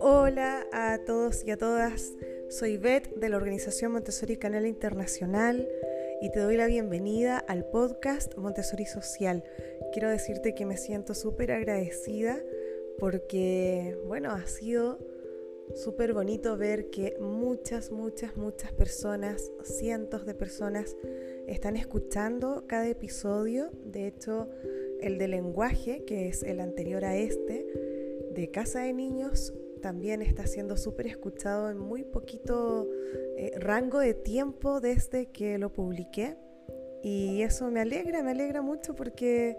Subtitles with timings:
[0.00, 2.12] Hola a todos y a todas,
[2.48, 5.68] soy Beth de la organización Montessori Canal Internacional
[6.20, 9.42] y te doy la bienvenida al podcast Montessori Social.
[9.92, 12.40] Quiero decirte que me siento súper agradecida
[13.00, 14.98] porque, bueno, ha sido
[15.74, 20.96] súper bonito ver que muchas, muchas, muchas personas, cientos de personas,
[21.48, 23.70] están escuchando cada episodio.
[23.84, 24.48] De hecho,
[25.00, 27.66] el de lenguaje, que es el anterior a este,
[28.32, 32.88] de Casa de Niños, también está siendo súper escuchado en muy poquito
[33.36, 36.36] eh, rango de tiempo desde que lo publiqué.
[37.02, 39.56] Y eso me alegra, me alegra mucho porque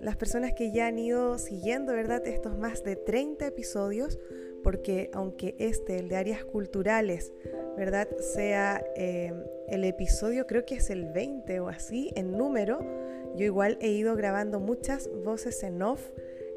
[0.00, 2.26] las personas que ya han ido siguiendo, ¿verdad?
[2.26, 4.18] Estos más de 30 episodios,
[4.62, 7.32] porque aunque este, el de áreas culturales,
[7.76, 8.08] ¿verdad?
[8.18, 9.32] Sea eh,
[9.68, 12.80] el episodio, creo que es el 20 o así, en número,
[13.36, 16.00] yo igual he ido grabando muchas voces en off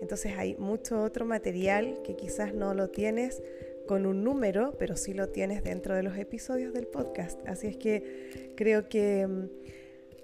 [0.01, 3.41] entonces hay mucho otro material que quizás no lo tienes
[3.87, 7.39] con un número, pero sí lo tienes dentro de los episodios del podcast.
[7.47, 9.49] Así es que creo que mm,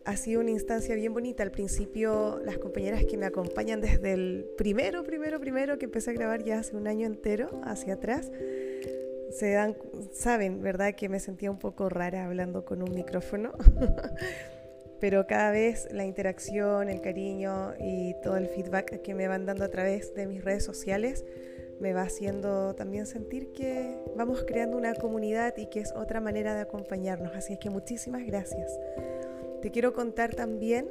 [0.06, 1.44] ha sido una instancia bien bonita.
[1.44, 6.14] Al principio las compañeras que me acompañan desde el primero, primero, primero que empecé a
[6.14, 8.32] grabar ya hace un año entero hacia atrás,
[9.32, 9.76] se dan,
[10.14, 10.94] saben, ¿verdad?
[10.94, 13.54] Que me sentía un poco rara hablando con un micrófono.
[15.02, 19.66] pero cada vez la interacción, el cariño y todo el feedback que me van dando
[19.66, 21.26] a través de mis redes sociales
[21.82, 26.54] me va haciendo también sentir que vamos creando una comunidad y que es otra manera
[26.54, 27.36] de acompañarnos.
[27.36, 28.80] Así es que muchísimas gracias.
[29.64, 30.88] Te quiero contar también,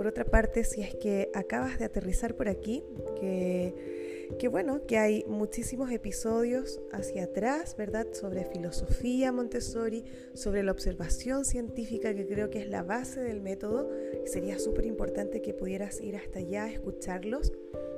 [0.00, 2.82] por otra parte, si es que acabas de aterrizar por aquí,
[3.20, 8.06] que bueno, que hay muchísimos episodios hacia atrás, ¿verdad?
[8.12, 13.90] Sobre filosofía Montessori, sobre la observación científica, que creo que es la base del método.
[14.24, 17.52] Sería súper importante que pudieras ir hasta allá, escucharlos.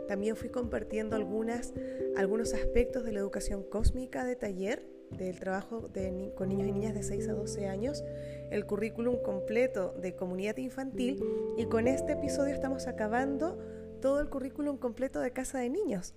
[0.09, 1.73] También fui compartiendo algunas,
[2.17, 4.85] algunos aspectos de la educación cósmica de taller,
[5.17, 5.89] del trabajo
[6.35, 8.05] con niños y niñas de 6 a 12 años,
[8.51, 11.23] el currículum completo de comunidad infantil
[11.57, 13.59] y con este episodio estamos acabando
[14.01, 16.15] todo el currículum completo de Casa de Niños.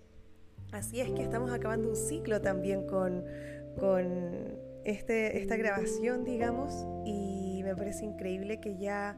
[0.72, 3.24] Así es que estamos acabando un ciclo también con,
[3.80, 9.18] con este, esta grabación, digamos, y me parece increíble que ya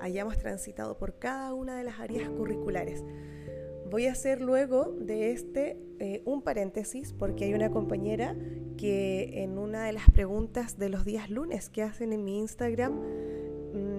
[0.00, 3.02] hayamos transitado por cada una de las áreas curriculares.
[3.90, 8.36] Voy a hacer luego de este eh, un paréntesis porque hay una compañera
[8.76, 13.00] que en una de las preguntas de los días lunes que hacen en mi Instagram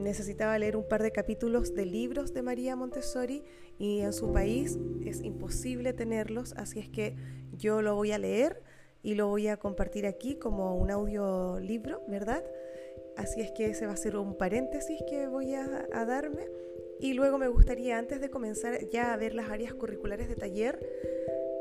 [0.04, 3.44] necesitaba leer un par de capítulos de libros de María Montessori
[3.80, 7.16] y en su país es imposible tenerlos, así es que
[7.58, 8.62] yo lo voy a leer
[9.02, 12.44] y lo voy a compartir aquí como un audiolibro, ¿verdad?
[13.18, 16.46] Así es que ese va a ser un paréntesis que voy a, a darme.
[17.00, 20.80] Y luego me gustaría, antes de comenzar ya a ver las áreas curriculares de taller,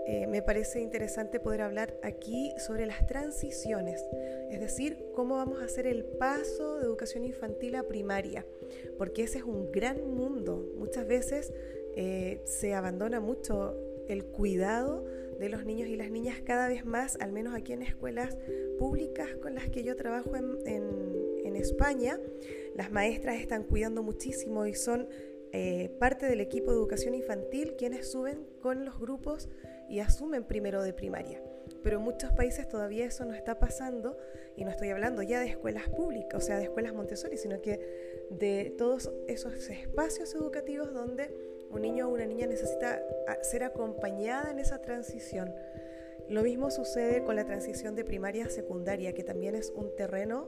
[0.06, 4.02] eh, me parece interesante poder hablar aquí sobre las transiciones,
[4.50, 8.46] es decir, cómo vamos a hacer el paso de educación infantil a primaria,
[8.96, 10.66] porque ese es un gran mundo.
[10.76, 11.52] Muchas veces
[11.94, 13.76] eh, se abandona mucho
[14.08, 15.04] el cuidado
[15.38, 18.36] de los niños y las niñas cada vez más, al menos aquí en escuelas
[18.78, 20.48] públicas con las que yo trabajo en,
[21.58, 22.20] España,
[22.76, 25.08] las maestras están cuidando muchísimo y son
[25.52, 29.48] eh, parte del equipo de educación infantil quienes suben con los grupos
[29.88, 31.42] y asumen primero de primaria.
[31.82, 34.16] Pero en muchos países todavía eso no está pasando
[34.56, 38.26] y no estoy hablando ya de escuelas públicas, o sea, de escuelas Montessori, sino que
[38.30, 41.34] de todos esos espacios educativos donde
[41.70, 43.02] un niño o una niña necesita
[43.42, 45.54] ser acompañada en esa transición.
[46.28, 50.46] Lo mismo sucede con la transición de primaria a secundaria, que también es un terreno,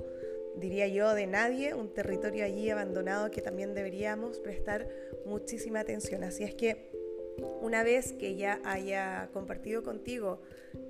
[0.56, 4.88] diría yo, de nadie, un territorio allí abandonado que también deberíamos prestar
[5.27, 6.25] muchísima atención.
[6.25, 6.91] Así es que
[7.61, 10.41] una vez que ya haya compartido contigo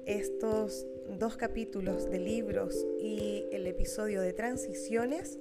[0.06, 5.38] estos dos capítulos de libros y el episodio de transiciones,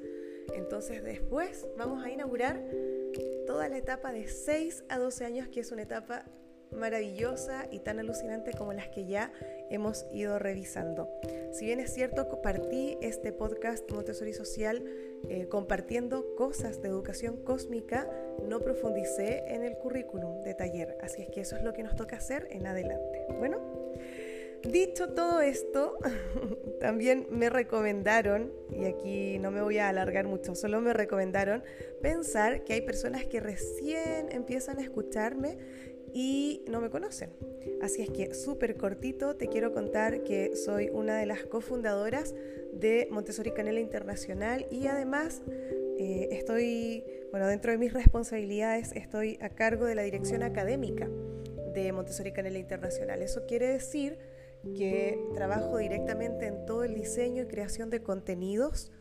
[0.54, 2.64] entonces después vamos a inaugurar
[3.46, 6.26] toda la etapa de 6 a 12 años, que es una etapa
[6.72, 9.32] maravillosa y tan alucinante como las que ya
[9.70, 11.10] hemos ido revisando.
[11.52, 14.84] Si bien es cierto, compartí este podcast Montessori Social
[15.28, 18.10] eh, compartiendo cosas de educación cósmica,
[18.48, 21.96] no profundicé en el currículum de taller, así es que eso es lo que nos
[21.96, 23.26] toca hacer en adelante.
[23.38, 23.60] Bueno,
[24.64, 25.98] dicho todo esto,
[26.80, 31.64] también me recomendaron, y aquí no me voy a alargar mucho, solo me recomendaron
[32.02, 35.58] pensar que hay personas que recién empiezan a escucharme
[36.14, 37.32] y no me conocen.
[37.82, 42.36] Así es que súper cortito te quiero contar que soy una de las cofundadoras
[42.74, 45.42] de Montessori Canela Internacional y además
[45.98, 51.10] eh, estoy, bueno, dentro de mis responsabilidades estoy a cargo de la dirección académica
[51.74, 53.22] de Montessori Canela Internacional.
[53.22, 54.18] Eso quiere decir
[54.76, 58.92] que trabajo directamente en todo el diseño y creación de contenidos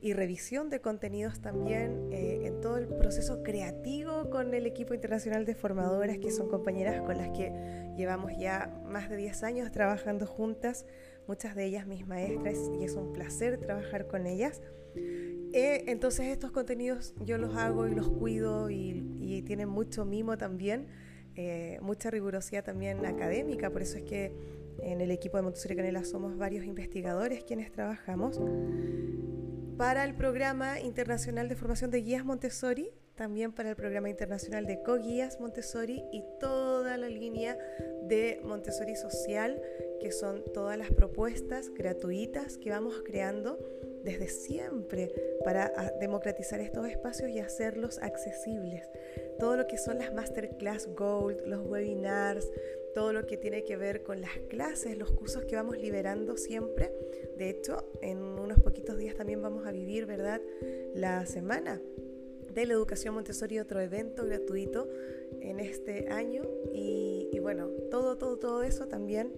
[0.00, 5.44] y revisión de contenidos también eh, en todo el proceso creativo con el equipo internacional
[5.44, 7.52] de formadoras, que son compañeras con las que
[7.96, 10.86] llevamos ya más de 10 años trabajando juntas,
[11.26, 14.62] muchas de ellas mis maestras, y es un placer trabajar con ellas.
[15.52, 20.38] Eh, entonces estos contenidos yo los hago y los cuido y, y tienen mucho mimo
[20.38, 20.86] también,
[21.34, 24.32] eh, mucha rigurosidad también académica, por eso es que
[24.78, 28.40] en el equipo de Montessori Canela somos varios investigadores quienes trabajamos
[29.78, 34.82] para el Programa Internacional de Formación de Guías Montessori, también para el Programa Internacional de
[34.82, 37.56] Co-Guías Montessori y toda la línea
[38.02, 39.62] de Montessori Social,
[40.00, 43.58] que son todas las propuestas gratuitas que vamos creando
[44.04, 45.12] desde siempre
[45.44, 48.88] para ah, democratizar estos espacios y hacerlos accesibles.
[49.38, 52.50] Todo lo que son las Masterclass Gold, los webinars,
[52.94, 56.92] todo lo que tiene que ver con las clases, los cursos que vamos liberando siempre.
[57.36, 60.40] De hecho, en unos poquitos días también vamos a vivir, ¿verdad?,
[60.94, 61.80] la semana
[62.52, 64.88] de la educación Montessori, otro evento gratuito
[65.40, 66.42] en este año.
[66.72, 69.32] Y, bueno, todo, todo, todo eso también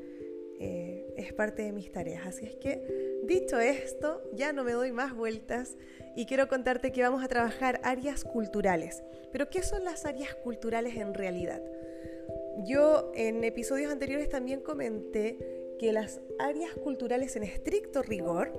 [0.59, 2.27] eh, es parte de mis tareas.
[2.27, 5.77] Así es que, dicho esto, ya no me doy más vueltas
[6.17, 9.03] y quiero contarte que vamos a trabajar áreas culturales.
[9.33, 11.63] Pero, ¿qué son las áreas culturales en realidad?
[12.65, 15.39] Yo en episodios anteriores también comenté
[15.79, 18.53] que las áreas culturales en estricto rigor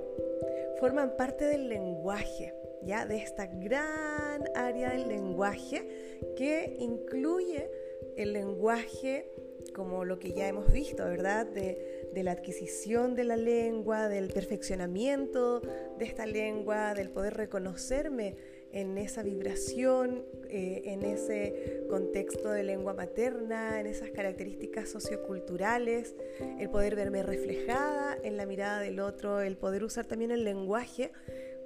[0.80, 5.88] forman parte del lenguaje, ya de esta gran área del lenguaje
[6.36, 7.70] que incluye
[8.18, 9.30] el lenguaje
[9.76, 11.46] como lo que ya hemos visto, ¿verdad?
[11.46, 15.62] De, de, la adquisición de la lengua, del perfeccionamiento
[15.98, 18.36] de esta lengua, del poder reconocerme
[18.74, 26.16] en esa vibración, eh, en ese contexto de lengua materna, en esas características socioculturales,
[26.60, 31.12] el poder verme reflejada en la mirada del otro, el poder usar también el lenguaje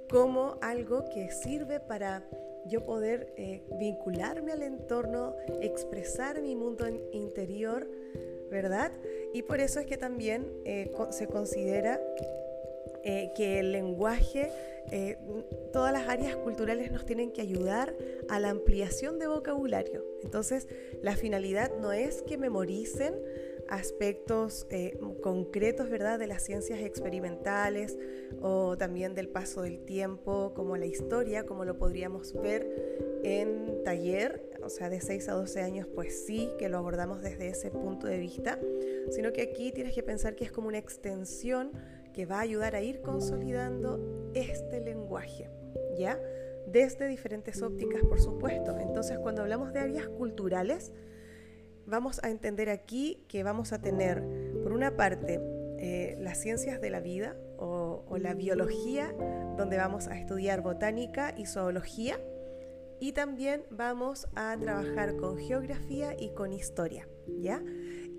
[0.08, 2.24] como algo que sirve para
[2.66, 7.88] yo poder eh, vincularme al entorno, expresar mi mundo interior,
[8.50, 8.92] ¿verdad?
[9.32, 12.00] Y por eso es que también eh, se considera
[13.36, 14.50] que el lenguaje
[14.90, 15.18] eh,
[15.72, 17.94] todas las áreas culturales nos tienen que ayudar
[18.28, 20.04] a la ampliación de vocabulario.
[20.22, 20.68] Entonces,
[21.02, 23.14] la finalidad no es que memoricen
[23.68, 27.98] aspectos eh, concretos, ¿verdad?, de las ciencias experimentales
[28.40, 34.48] o también del paso del tiempo, como la historia, como lo podríamos ver en taller,
[34.62, 38.06] o sea, de 6 a 12 años, pues sí, que lo abordamos desde ese punto
[38.06, 38.60] de vista,
[39.10, 41.72] sino que aquí tienes que pensar que es como una extensión
[42.16, 45.50] que va a ayudar a ir consolidando este lenguaje,
[45.98, 46.18] ¿ya?
[46.66, 48.76] Desde diferentes ópticas, por supuesto.
[48.78, 50.92] Entonces, cuando hablamos de áreas culturales,
[51.84, 54.24] vamos a entender aquí que vamos a tener,
[54.62, 55.40] por una parte,
[55.78, 59.14] eh, las ciencias de la vida o, o la biología,
[59.58, 62.18] donde vamos a estudiar botánica y zoología,
[62.98, 67.06] y también vamos a trabajar con geografía y con historia,
[67.40, 67.62] ¿ya?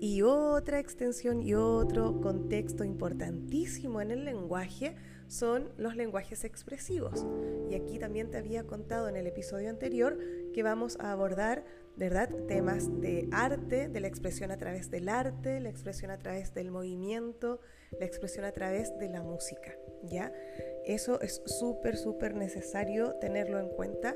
[0.00, 4.94] Y otra extensión y otro contexto importantísimo en el lenguaje
[5.26, 7.26] son los lenguajes expresivos.
[7.68, 10.18] Y aquí también te había contado en el episodio anterior
[10.52, 11.64] que vamos a abordar,
[11.96, 16.54] ¿verdad?, temas de arte, de la expresión a través del arte, la expresión a través
[16.54, 17.60] del movimiento,
[17.98, 20.32] la expresión a través de la música, ¿ya?
[20.86, 24.14] Eso es súper, súper necesario tenerlo en cuenta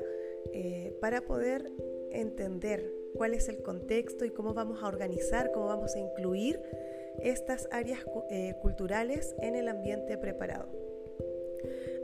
[0.53, 1.71] eh, para poder
[2.11, 6.59] entender cuál es el contexto y cómo vamos a organizar, cómo vamos a incluir
[7.21, 10.69] estas áreas eh, culturales en el ambiente preparado.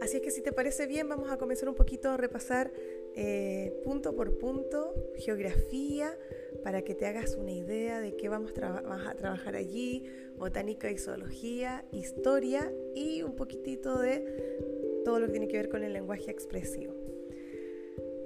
[0.02, 2.72] Así es que si te parece bien, vamos a comenzar un poquito a repasar
[3.16, 6.18] eh, punto por punto geografía
[6.64, 10.06] para que te hagas una idea de qué vamos, a trabajar allí,
[10.38, 15.84] botánica y zoología, historia y un poquitito de todo lo que tiene que ver con
[15.84, 16.99] el lenguaje expresivo.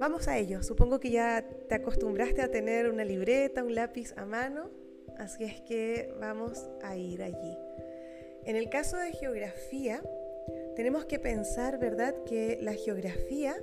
[0.04, 0.62] Vamos a ello.
[0.62, 4.70] Supongo que ya te acostumbraste a tener una libreta, un lápiz a mano,
[5.16, 7.56] así es que vamos a ir allí.
[8.44, 10.02] En el caso de geografía,
[10.76, 13.56] tenemos que pensar, ¿verdad?, que la geografía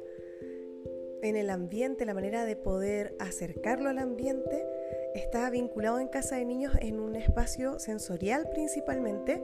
[1.21, 4.65] en el ambiente, la manera de poder acercarlo al ambiente,
[5.13, 9.43] está vinculado en casa de niños en un espacio sensorial principalmente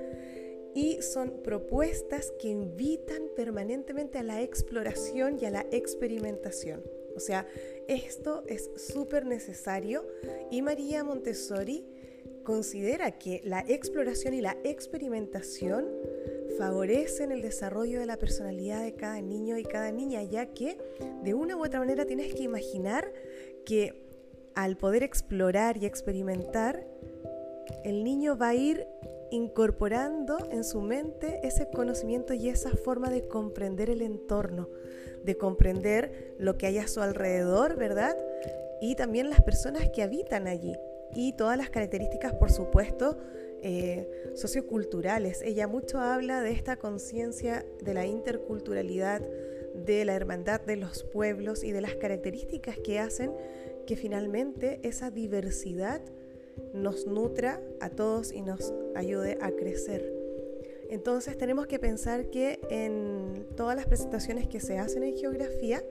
[0.78, 6.84] y son propuestas que invitan permanentemente a la exploración y a la experimentación.
[7.16, 7.48] O sea,
[7.88, 10.06] esto es súper necesario
[10.52, 11.84] y María Montessori
[12.44, 15.88] considera que la exploración y la experimentación
[16.60, 20.78] favorecen el desarrollo de la personalidad de cada niño y cada niña, ya que
[21.24, 23.12] de una u otra manera tienes que imaginar
[23.66, 24.06] que
[24.54, 26.86] al poder explorar y experimentar,
[27.84, 28.86] el niño va a ir
[29.32, 34.70] incorporando en su mente ese conocimiento y esa forma de comprender el entorno,
[35.24, 38.18] de comprender lo que hay a su alrededor, ¿verdad?
[38.82, 40.76] Y también las personas que habitan allí
[41.14, 43.18] y todas las características, por supuesto,
[43.62, 45.42] eh, socioculturales.
[45.42, 49.22] Ella mucho habla de esta conciencia de la interculturalidad,
[49.74, 53.32] de la hermandad de los pueblos y de las características que hacen
[53.86, 56.02] que finalmente esa diversidad
[56.82, 60.14] nos nutra a todos y nos ayude a crecer.
[60.90, 65.84] Entonces tenemos que pensar que en todas las presentaciones que se hacen en geografía,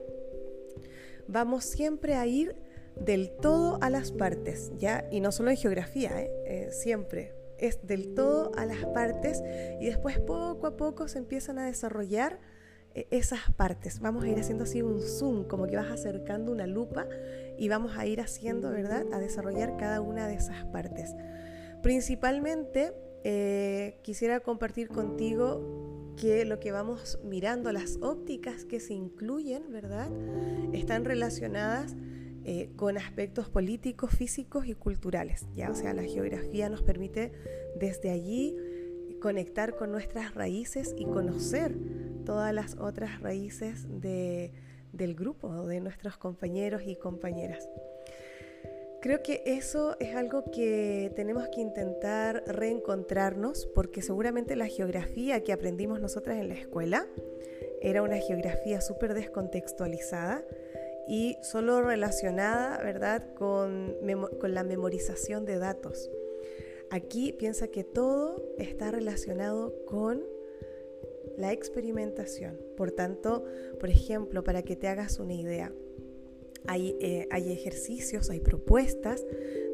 [1.27, 2.55] vamos siempre a ir
[2.95, 5.07] del todo a las partes, ¿ya?
[5.11, 6.31] Y no solo en geografía, ¿eh?
[6.45, 7.33] Eh, siempre.
[7.59, 9.41] Es del todo a las partes
[9.79, 12.39] y después poco a poco se empiezan a desarrollar
[13.11, 13.99] esas partes.
[13.99, 17.07] Vamos a ir haciendo así un zoom, como que vas acercando una lupa
[17.57, 21.15] y vamos a ir haciendo, ¿verdad?, a desarrollar cada una de esas partes.
[21.81, 22.93] Principalmente
[24.03, 30.09] quisiera compartir contigo que lo que vamos mirando, las ópticas que se incluyen, ¿verdad?,
[30.73, 31.95] están relacionadas
[32.49, 35.45] eh, con aspectos políticos, físicos y culturales.
[35.53, 35.69] ¿ya?
[35.69, 37.33] O sea, la geografía nos permite
[37.77, 38.55] desde allí
[39.19, 41.75] conectar con nuestras raíces y conocer
[42.25, 44.51] todas las otras raíces de,
[44.91, 47.67] del grupo, de nuestros compañeros y compañeras.
[48.99, 55.53] Creo que eso es algo que tenemos que intentar reencontrarnos porque seguramente la geografía que
[55.53, 57.05] aprendimos nosotras en la escuela
[57.81, 60.43] era una geografía súper descontextualizada
[61.07, 63.95] y solo relacionada, ¿verdad?, con,
[64.39, 66.09] con la memorización de datos.
[66.89, 70.23] Aquí piensa que todo está relacionado con
[71.37, 72.57] la experimentación.
[72.75, 73.43] Por tanto,
[73.79, 75.71] por ejemplo, para que te hagas una idea,
[76.67, 79.25] hay, eh, hay ejercicios, hay propuestas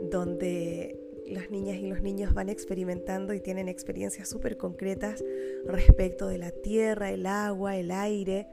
[0.02, 5.24] donde las niñas y los niños van experimentando y tienen experiencias súper concretas
[5.66, 8.48] respecto de la tierra, el agua, el aire,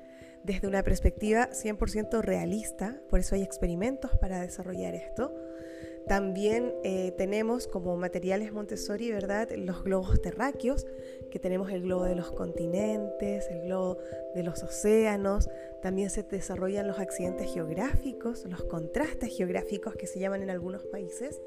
[0.45, 5.35] desde una perspectiva 100% realista, por eso hay experimentos para desarrollar esto.
[6.07, 9.49] También eh, tenemos como materiales Montessori, ¿verdad?
[9.57, 10.87] Los globos terráqueos,
[11.31, 13.99] que tenemos el globo de los continentes, el globo
[14.35, 15.49] de los océanos.
[15.83, 21.41] También se desarrollan los accidentes geográficos, los contrastes geográficos que se llaman en algunos países.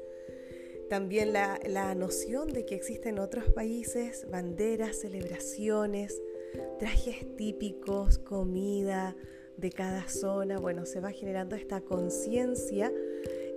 [0.88, 6.22] También la, la noción de que existen otros países, banderas, celebraciones,
[6.78, 9.16] trajes típicos, comida
[9.56, 10.58] de cada zona.
[10.58, 12.92] Bueno, se va generando esta conciencia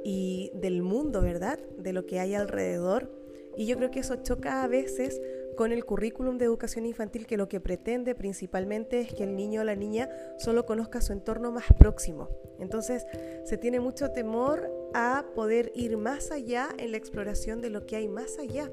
[0.04, 1.60] y del mundo, ¿verdad?
[1.78, 3.12] De lo que hay alrededor.
[3.56, 5.20] Y yo creo que eso choca a veces
[5.58, 9.62] con el currículum de educación infantil que lo que pretende principalmente es que el niño
[9.62, 12.30] o la niña solo conozca su entorno más próximo.
[12.60, 13.06] Entonces
[13.44, 17.96] se tiene mucho temor a poder ir más allá en la exploración de lo que
[17.96, 18.72] hay más allá.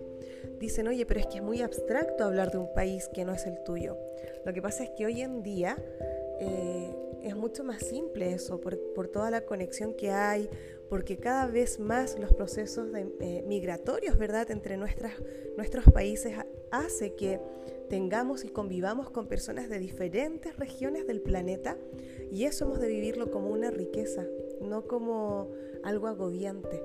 [0.58, 3.46] Dicen, oye, pero es que es muy abstracto hablar de un país que no es
[3.46, 3.96] el tuyo.
[4.44, 5.78] Lo que pasa es que hoy en día
[6.40, 10.48] eh, es mucho más simple eso, por, toda la conexión que hay,
[10.88, 15.12] porque cada vez más los procesos eh, migratorios, ¿verdad?, entre nuestras,
[15.56, 16.36] nuestros países
[16.70, 17.40] hace que
[17.88, 21.78] tengamos y convivamos con personas de diferentes regiones del planeta
[22.30, 24.26] y eso hemos de vivirlo como una riqueza,
[24.60, 25.50] no como
[25.82, 26.82] algo agobiante.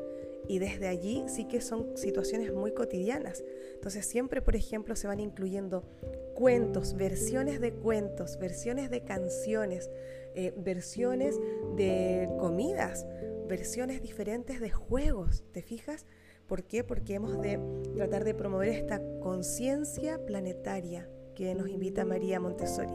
[0.48, 3.44] Y desde allí sí que son situaciones muy cotidianas.
[3.76, 5.84] Entonces siempre, por ejemplo, se van incluyendo
[6.40, 9.92] cuentos, versiones de cuentos, versiones de canciones,
[10.36, 11.38] eh, versiones
[11.76, 13.06] de comidas,
[13.50, 16.06] versiones diferentes de juegos, ¿te fijas?
[16.48, 16.86] ¿Por qué?
[16.86, 17.60] Porque hemos de
[17.94, 22.94] tratar de promover esta conciencia planetaria que nos invita María Montessori.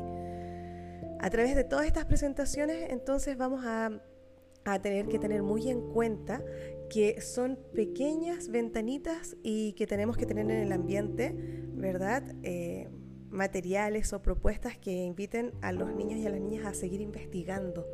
[1.20, 4.00] A través de todas estas presentaciones, entonces vamos a,
[4.80, 6.42] tener que tener muy en cuenta
[6.88, 11.34] que son pequeñas ventanitas y que tenemos que tener en el ambiente,
[11.74, 12.24] ¿verdad?
[12.42, 12.88] Eh,
[13.34, 17.86] materiales o propuestas que inviten a los niños y a las niñas a seguir investigando.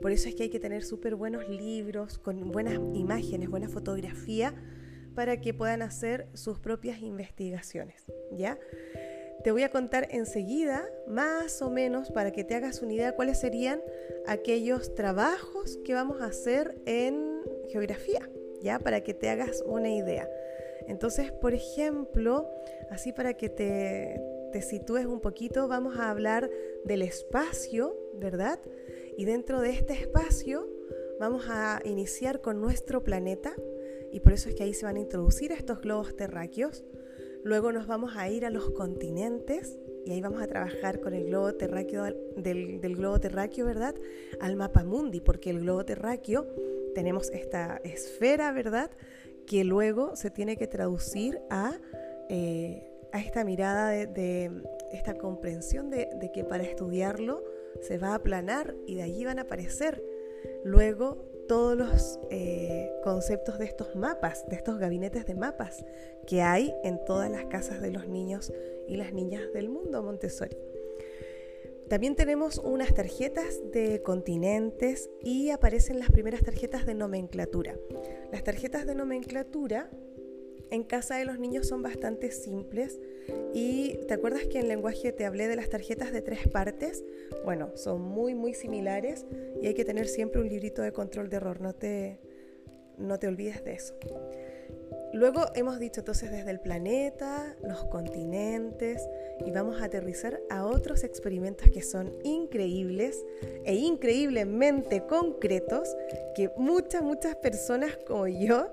[0.00, 4.54] Por eso es que hay que tener súper buenos libros, con buenas imágenes, buena fotografía,
[5.14, 8.04] para que puedan hacer sus propias investigaciones.
[8.32, 8.58] ¿Ya?
[9.42, 13.40] Te voy a contar enseguida, más o menos, para que te hagas una idea, cuáles
[13.40, 13.80] serían
[14.26, 18.28] aquellos trabajos que vamos a hacer en geografía,
[18.62, 18.78] ¿ya?
[18.78, 20.28] Para que te hagas una idea.
[20.88, 22.48] Entonces, por ejemplo,
[22.90, 24.20] así para que te,
[24.56, 26.50] te sitúes un poquito, vamos a hablar
[26.82, 28.58] del espacio, ¿verdad?
[29.18, 30.66] Y dentro de este espacio
[31.20, 33.52] vamos a iniciar con nuestro planeta
[34.12, 36.86] y por eso es que ahí se van a introducir estos globos terráqueos.
[37.44, 41.26] Luego nos vamos a ir a los continentes, y ahí vamos a trabajar con el
[41.26, 42.04] globo terráqueo
[42.38, 43.94] del, globo terráqueo, ¿verdad?
[44.40, 46.46] Al mapa mundi, porque el globo terráqueo
[46.94, 48.90] tenemos esta esfera, ¿verdad?
[49.46, 51.78] Que luego se tiene que traducir a,
[52.30, 54.50] eh, a esta mirada de,
[54.92, 57.42] esta comprensión de, que para estudiarlo
[57.80, 60.02] se va a aplanar y de allí van a aparecer
[60.64, 65.84] luego todos los eh, conceptos de estos mapas, de estos gabinetes de mapas
[66.26, 68.52] que hay en todas las casas de los niños
[68.88, 70.56] y las niñas del mundo Montessori.
[71.88, 77.76] También tenemos unas tarjetas de continentes y aparecen las primeras tarjetas de nomenclatura.
[78.32, 79.88] Las tarjetas de nomenclatura
[80.70, 83.00] en casa de los niños son bastante simples
[83.54, 87.04] y ¿te acuerdas que en lenguaje te hablé de las tarjetas de tres partes?
[87.44, 89.26] Bueno, son muy muy similares
[89.60, 92.20] y hay que tener siempre un librito de control de error, no te,
[92.98, 93.94] no te olvides de eso.
[95.12, 99.08] Luego hemos dicho entonces desde el planeta, los continentes
[99.46, 103.24] y vamos a aterrizar a otros experimentos que son increíbles
[103.64, 105.96] e increíblemente concretos
[106.34, 108.70] que muchas, muchas personas como yo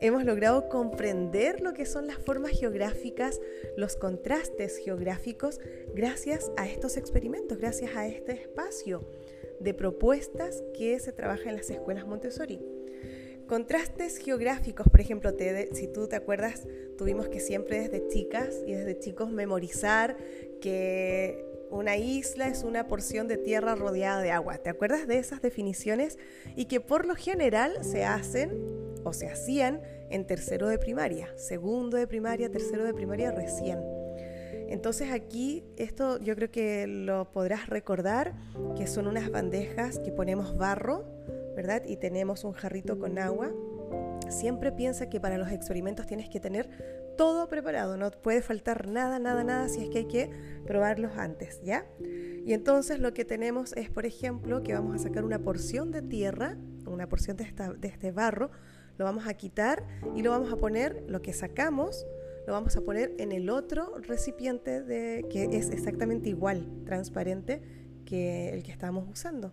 [0.00, 3.40] hemos logrado comprender lo que son las formas geográficas,
[3.76, 5.60] los contrastes geográficos,
[5.94, 9.08] gracias a estos experimentos, gracias a este espacio
[9.60, 12.60] de propuestas que se trabaja en las escuelas Montessori.
[13.46, 15.32] Contrastes geográficos, por ejemplo,
[15.72, 16.66] si tú te acuerdas,
[16.98, 20.16] tuvimos que siempre desde chicas y desde chicos memorizar
[20.60, 24.58] que una isla es una porción de tierra rodeada de agua.
[24.58, 26.18] ¿Te acuerdas de esas definiciones?
[26.56, 31.96] Y que por lo general se hacen o se hacían en tercero de primaria, segundo
[31.96, 33.78] de primaria, tercero de primaria recién.
[34.68, 38.34] Entonces aquí esto yo creo que lo podrás recordar,
[38.76, 41.04] que son unas bandejas que ponemos barro,
[41.54, 41.82] ¿verdad?
[41.86, 43.52] Y tenemos un jarrito con agua.
[44.28, 46.68] Siempre piensa que para los experimentos tienes que tener
[47.16, 50.30] todo preparado, no puede faltar nada, nada, nada si es que hay que
[50.66, 51.86] probarlos antes, ¿ya?
[52.44, 56.02] Y entonces lo que tenemos es, por ejemplo, que vamos a sacar una porción de
[56.02, 57.44] tierra, una porción de,
[57.82, 58.50] este barro,
[58.98, 59.84] lo vamos a quitar
[60.14, 62.06] y lo vamos a poner, lo que sacamos,
[62.46, 67.60] lo vamos a poner en el otro recipiente de, que es exactamente igual, transparente,
[68.04, 69.52] que el que estamos usando.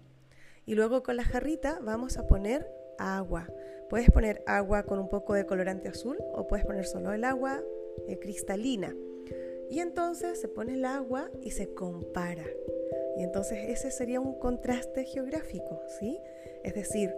[0.65, 3.49] Y luego con la jarrita vamos a poner agua.
[3.89, 7.62] Puedes poner agua con un poco de colorante azul o puedes poner solo el agua
[8.08, 8.95] eh, cristalina.
[9.69, 12.45] Y entonces se pone el agua y se compara.
[13.17, 16.19] Y entonces ese sería un contraste geográfico, ¿sí?
[16.63, 17.13] Es decir,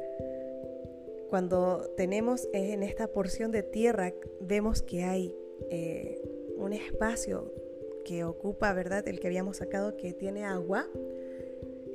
[1.29, 5.35] cuando tenemos en esta porción de tierra, vemos que hay
[5.69, 6.21] eh,
[6.57, 7.51] un espacio
[8.05, 9.07] que ocupa, ¿verdad?
[9.07, 10.87] El que habíamos sacado que tiene agua,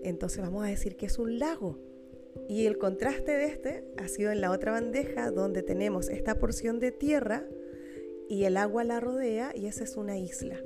[0.02, 1.78] entonces vamos a decir que es un lago.
[2.48, 6.80] Y el contraste de este ha sido en la otra bandeja donde tenemos esta porción
[6.80, 7.44] de tierra
[8.28, 10.58] y el agua la rodea y esa es una isla.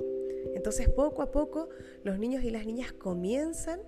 [0.53, 1.69] Entonces poco a poco
[2.03, 3.81] los niños y las niñas comienzan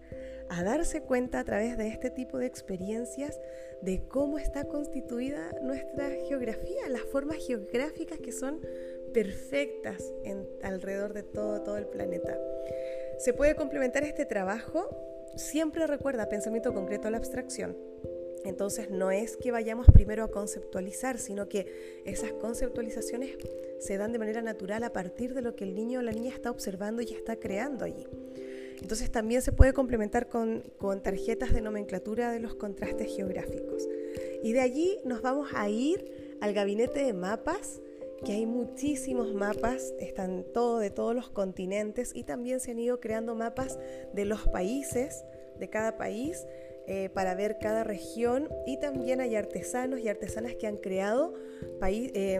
[0.50, 3.40] a darse cuenta a través de este tipo de experiencias
[3.82, 8.62] de cómo está constituida nuestra geografía, las formas geográficas que son
[9.14, 12.38] perfectas en, alrededor de todo, todo el planeta.
[13.20, 14.90] Se puede complementar este trabajo,
[15.36, 17.78] siempre recuerda pensamiento concreto a la abstracción.
[18.46, 23.38] Entonces no es que vayamos primero a conceptualizar, sino que esas conceptualizaciones
[23.80, 26.34] se dan de manera natural a partir de lo que el niño o la niña
[26.34, 28.08] está observando y está creando allí.
[28.82, 30.64] Entonces también se puede complementar con,
[31.04, 33.88] tarjetas de nomenclatura de los contrastes geográficos.
[34.44, 37.82] Y de allí nos vamos a ir al gabinete de mapas,
[38.26, 43.00] que hay muchísimos mapas, están todo de todos los continentes y también se han ido
[43.00, 43.78] creando mapas
[44.14, 45.24] de los países,
[45.60, 46.46] de cada país,
[46.90, 51.34] eh, para ver cada región y también hay artesanos y artesanas que han creado
[51.82, 52.40] eh,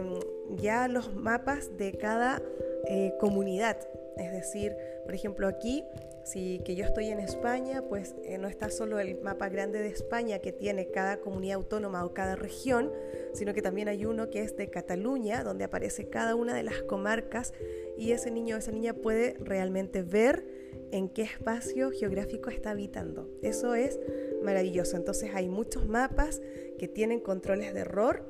[0.56, 2.40] ya los mapas de cada
[2.86, 3.76] eh, comunidad.
[4.16, 4.74] Es decir,
[5.04, 5.84] por ejemplo, aquí
[6.28, 9.88] si que yo estoy en España, pues eh, no está solo el mapa grande de
[9.88, 12.92] España que tiene cada comunidad autónoma o cada región,
[13.32, 16.82] sino que también hay uno que es de Cataluña, donde aparece cada una de las
[16.82, 17.54] comarcas
[17.96, 20.44] y ese niño o esa niña puede realmente ver
[20.90, 23.30] en qué espacio geográfico está habitando.
[23.42, 23.98] Eso es
[24.42, 24.96] maravilloso.
[24.96, 26.42] Entonces hay muchos mapas
[26.78, 28.24] que tienen controles de error,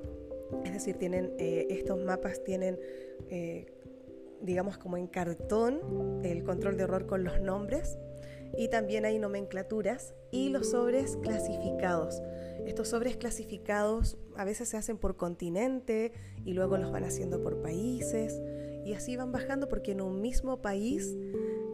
[0.65, 2.79] es decir, tienen, eh, estos mapas tienen...
[3.29, 3.67] Eh,
[4.41, 7.99] digamos como en cartón, el control de error con los nombres
[8.57, 12.23] y también hay nomenclaturas y los sobres clasificados.
[12.67, 16.13] Estos sobres clasificados a veces se hacen por continente
[16.45, 18.41] y luego los van haciendo por países
[18.85, 21.17] y así van bajando porque en un mismo país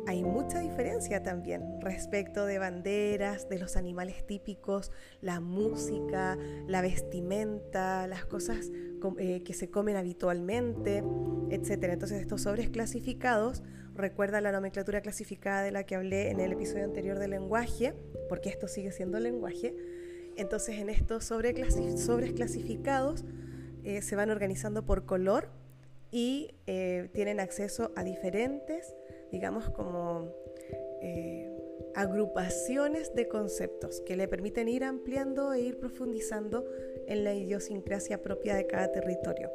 [0.07, 6.37] hay mucha diferencia también respecto de banderas, de los animales típicos, la música,
[6.67, 8.71] la vestimenta, las cosas
[9.19, 11.03] eh, que se comen habitualmente,
[11.51, 11.85] etc.
[11.85, 13.63] Entonces estos sobres clasificados,
[13.95, 17.95] recuerda la nomenclatura clasificada de la que hablé en el episodio anterior del lenguaje,
[18.29, 19.75] porque esto sigue siendo lenguaje.
[20.37, 23.25] Entonces en estos sobres clasificados
[23.85, 25.49] eh, se van organizando por color
[26.11, 28.95] y eh, tienen acceso a diferentes
[29.35, 30.33] digamos, como
[31.03, 31.51] eh,
[31.97, 36.65] agrupaciones de conceptos que le permiten ir ampliando e ir profundizando
[37.09, 39.51] en la idiosincrasia propia de cada territorio.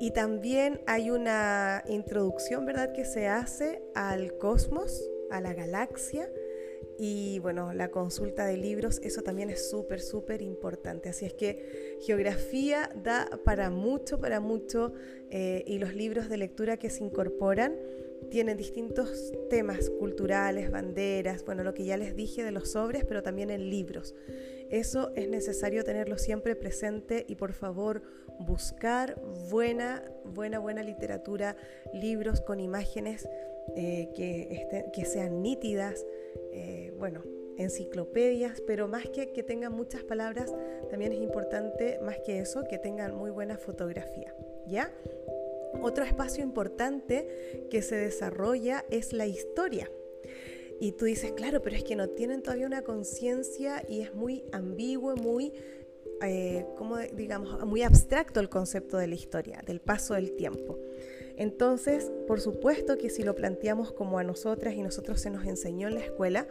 [0.00, 6.30] Y también hay una introducción, ¿verdad?, que se hace al cosmos, a la galaxia,
[6.98, 11.10] y bueno, la consulta de libros, eso también es súper, súper importante.
[11.10, 14.92] Así es que geografía da para mucho, para mucho,
[15.30, 17.76] eh, y los libros de lectura que se incorporan
[18.30, 23.22] tienen distintos temas culturales, banderas, bueno, lo que ya les dije de los sobres, pero
[23.22, 24.14] también en libros.
[24.70, 28.02] Eso es necesario tenerlo siempre presente y por favor
[28.38, 31.56] buscar buena, buena, buena literatura,
[31.92, 33.28] libros con imágenes
[33.76, 36.04] eh, que, que, sean nítidas,
[36.52, 37.22] eh, bueno,
[37.56, 40.54] enciclopedias, pero más que que tengan muchas palabras,
[40.90, 44.34] también es importante, más que eso, que tengan muy buena fotografía,
[44.66, 44.92] ¿ya?
[45.80, 49.90] Otro espacio importante que se desarrolla es la historia.
[50.80, 54.44] Y tú dices, claro, pero es que no tienen todavía una conciencia y es muy
[54.52, 55.52] ambiguo, muy,
[56.22, 60.78] eh, como digamos, muy abstracto el concepto de la historia, del paso del tiempo.
[61.36, 65.88] Entonces, por supuesto que si lo planteamos como a nosotras y nosotros se nos enseñó
[65.88, 66.46] en la escuela,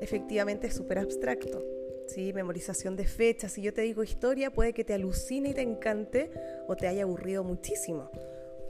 [0.00, 1.64] efectivamente es súper abstracto.
[2.08, 2.32] ¿sí?
[2.32, 3.52] Memorización de fechas.
[3.52, 6.30] Si yo te digo historia, puede que te alucine y te encante
[6.66, 8.10] o te haya aburrido muchísimo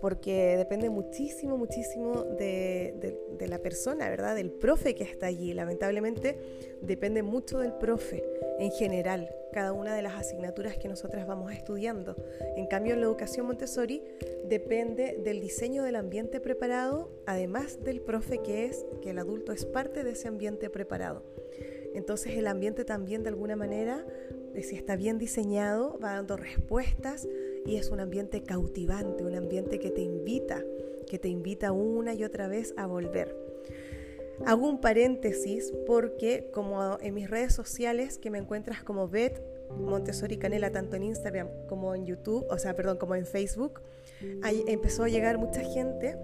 [0.03, 4.35] porque depende muchísimo, muchísimo de, la persona, ¿verdad?
[4.35, 5.55] Del profe que está allí.
[5.55, 6.37] Lamentablemente
[6.83, 8.25] depende mucho del profe
[8.59, 12.17] en general, cada una de las asignaturas que nosotras vamos estudiando.
[12.57, 14.03] En cambio, en la educación Montessori
[14.49, 19.65] depende del diseño del ambiente preparado, además del profe que es, que el adulto es
[19.65, 21.23] parte de ese ambiente preparado.
[21.95, 24.05] Entonces el ambiente también de alguna manera,
[24.55, 27.29] eh, si está bien diseñado, va dando respuestas
[27.65, 30.63] y es un ambiente cautivante, un ambiente que te invita,
[31.07, 33.37] que te invita una y otra vez a volver.
[34.45, 39.41] Hago un paréntesis porque como en mis redes sociales que me encuentras como Bet
[39.79, 43.81] Montessori Canela tanto en Instagram como en YouTube, o sea, perdón, como en Facebook,
[44.43, 46.17] ahí empezó a llegar mucha gente.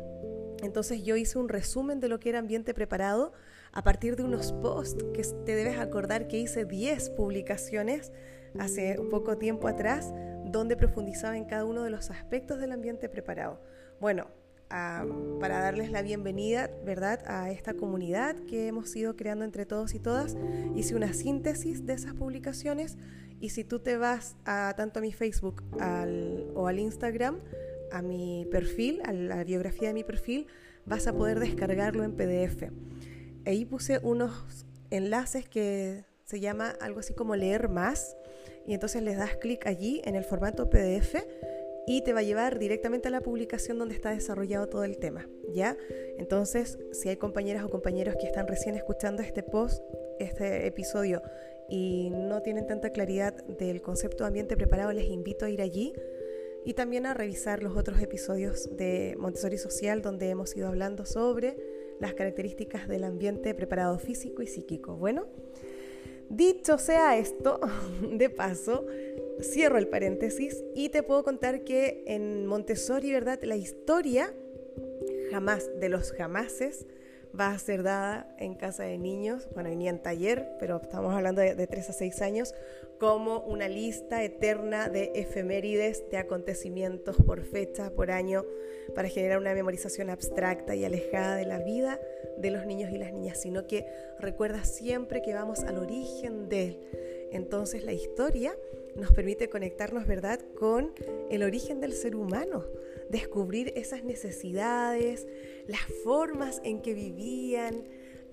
[0.62, 3.33] Entonces yo hice un resumen de lo que era ambiente preparado
[3.72, 8.12] a partir de unos posts que te debes acordar que hice 10 publicaciones
[8.59, 10.12] hace poco tiempo atrás
[10.50, 13.61] donde profundizaba en cada uno de los aspectos del ambiente preparado.
[14.00, 14.28] Bueno,
[14.68, 19.98] para darles la bienvenida, ¿verdad?, a esta comunidad que hemos ido creando entre todos y
[19.98, 20.37] todas,
[20.74, 22.98] hice una síntesis de esas publicaciones
[23.40, 25.62] y si tú te vas a tanto a mi Facebook
[26.54, 27.38] o al Instagram,
[27.90, 30.48] a mi perfil, a la biografía de mi perfil,
[30.84, 32.70] vas a poder descargarlo en PDF.
[33.46, 38.16] Ahí puse unos enlaces que se llama algo así como leer más
[38.66, 41.16] y entonces les das clic allí en el formato PDF
[41.86, 45.26] y te va a llevar directamente a la publicación donde está desarrollado todo el tema,
[45.54, 45.74] ¿ya?
[46.18, 49.82] Entonces, si hay compañeras o compañeros que están recién escuchando este post,
[50.18, 51.22] este episodio
[51.66, 55.94] y no tienen tanta claridad del concepto de ambiente preparado, les invito a ir allí
[56.62, 61.56] y también a revisar los otros episodios de Montessori Social donde hemos ido hablando sobre
[62.00, 64.94] las características del ambiente preparado físico y psíquico.
[64.98, 65.26] Bueno,
[66.30, 67.60] Dicho sea esto,
[68.02, 68.86] de paso,
[69.40, 73.40] cierro el paréntesis y te puedo contar que en Montessori, ¿verdad?
[73.42, 74.34] La historia
[75.30, 76.86] jamás de los jamases
[77.38, 81.40] va a ser dada en casa de niños, bueno, ni en taller, pero estamos hablando
[81.40, 82.55] de, de 3 a 6 años,
[82.98, 88.44] como una lista eterna de efemérides, de acontecimientos por fecha, por año,
[88.94, 92.01] para generar una memorización abstracta y alejada de la vida
[92.38, 93.87] de los niños y las niñas, sino que
[94.18, 96.81] recuerda siempre que vamos al origen de él.
[97.31, 98.57] Entonces la historia
[98.96, 100.92] nos permite conectarnos, ¿verdad?, con
[101.31, 102.64] el origen del ser humano,
[103.10, 105.26] descubrir esas necesidades,
[105.66, 107.84] las formas en que vivían,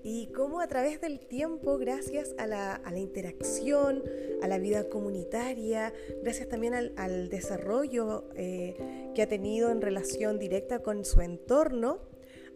[0.08, 4.04] y cómo a través del tiempo, gracias a la, interacción,
[4.40, 10.78] a la vida comunitaria, gracias también al, desarrollo eh, que ha tenido en relación directa
[10.78, 11.98] con su entorno,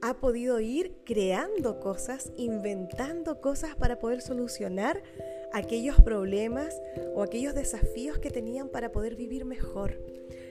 [0.01, 5.03] ha podido ir creando cosas, inventando cosas para poder solucionar
[5.53, 6.81] aquellos problemas
[7.17, 9.99] o aquellos desafíos que tenían para poder vivir mejor.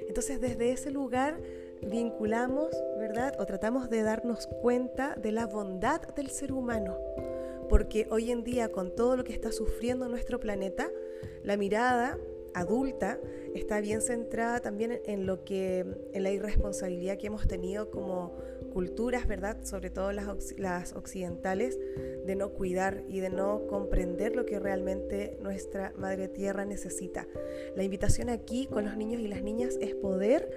[0.09, 1.39] Entonces desde ese lugar
[1.81, 3.35] vinculamos, ¿verdad?
[3.39, 6.97] O tratamos de darnos cuenta de la bondad del ser humano.
[7.69, 10.89] Porque hoy en día, con todo lo que está sufriendo nuestro planeta,
[11.43, 12.17] la mirada
[12.53, 13.19] adulta
[13.53, 18.35] está bien centrada también en lo que en la irresponsabilidad que hemos tenido como
[18.73, 19.57] culturas, ¿verdad?
[19.63, 21.77] Sobre todo las, las occidentales,
[22.25, 27.27] de no cuidar y de no comprender lo que realmente nuestra madre tierra necesita.
[27.75, 30.49] La invitación aquí con los niños y las niñas es poder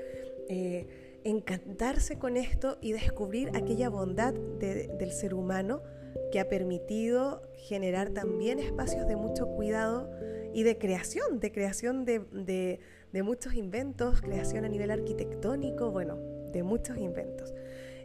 [0.48, 0.86] eh,
[1.24, 5.82] encantarse con esto y descubrir aquella bondad del ser humano
[6.30, 10.10] que ha permitido generar también espacios de mucho cuidado
[10.52, 12.80] y de creación, de creación de,
[13.22, 16.16] muchos inventos, creación a nivel arquitectónico, bueno,
[16.52, 17.54] de muchos inventos.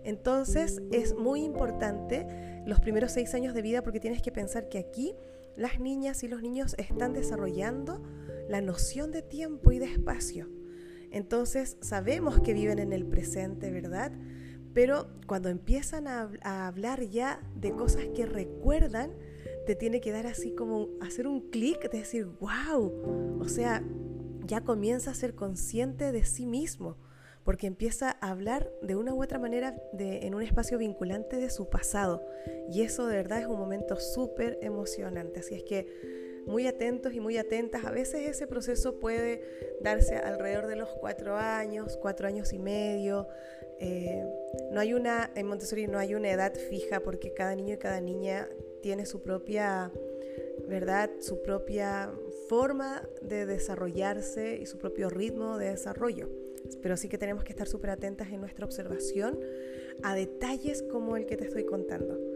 [0.03, 2.25] Entonces es muy importante
[2.65, 5.15] los primeros seis años de vida porque tienes que pensar que aquí
[5.55, 8.01] las niñas y los niños están desarrollando
[8.47, 10.47] la noción de tiempo y de espacio.
[11.11, 14.11] Entonces sabemos que viven en el presente, ¿verdad?
[14.73, 16.29] Pero cuando empiezan a,
[16.67, 19.11] hablar ya de cosas que recuerdan,
[19.65, 23.83] te tiene que dar así como hacer un clic de decir, wow, o sea,
[24.45, 26.95] ya comienza a ser consciente de sí mismo,
[27.43, 31.49] porque empieza a hablar de una u otra manera de, en un espacio vinculante de
[31.49, 32.23] su pasado.
[32.71, 35.39] Y eso de verdad es un momento súper emocionante.
[35.39, 35.87] Así es que
[36.47, 37.85] muy atentos y muy atentas.
[37.85, 39.41] A veces ese proceso puede
[39.81, 43.27] darse alrededor de los cuatro años, cuatro años y medio.
[43.79, 44.25] Eh,
[44.71, 48.01] no hay una, en Montessori no hay una edad fija porque cada niño y cada
[48.01, 48.47] niña
[48.81, 49.91] tiene su propia,
[50.67, 51.11] ¿verdad?
[51.19, 52.11] Su propia
[52.47, 56.29] forma de desarrollarse y su propio ritmo de desarrollo.
[56.81, 59.39] Pero sí que tenemos que estar súper atentas en nuestra observación
[60.03, 62.26] a detalles como el que te estoy contando.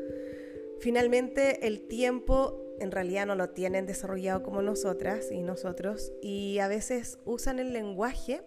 [0.82, 6.67] Finalmente, el tiempo en realidad no lo tienen desarrollado como nosotras y nosotros y a
[6.67, 8.41] veces usan el lenguaje,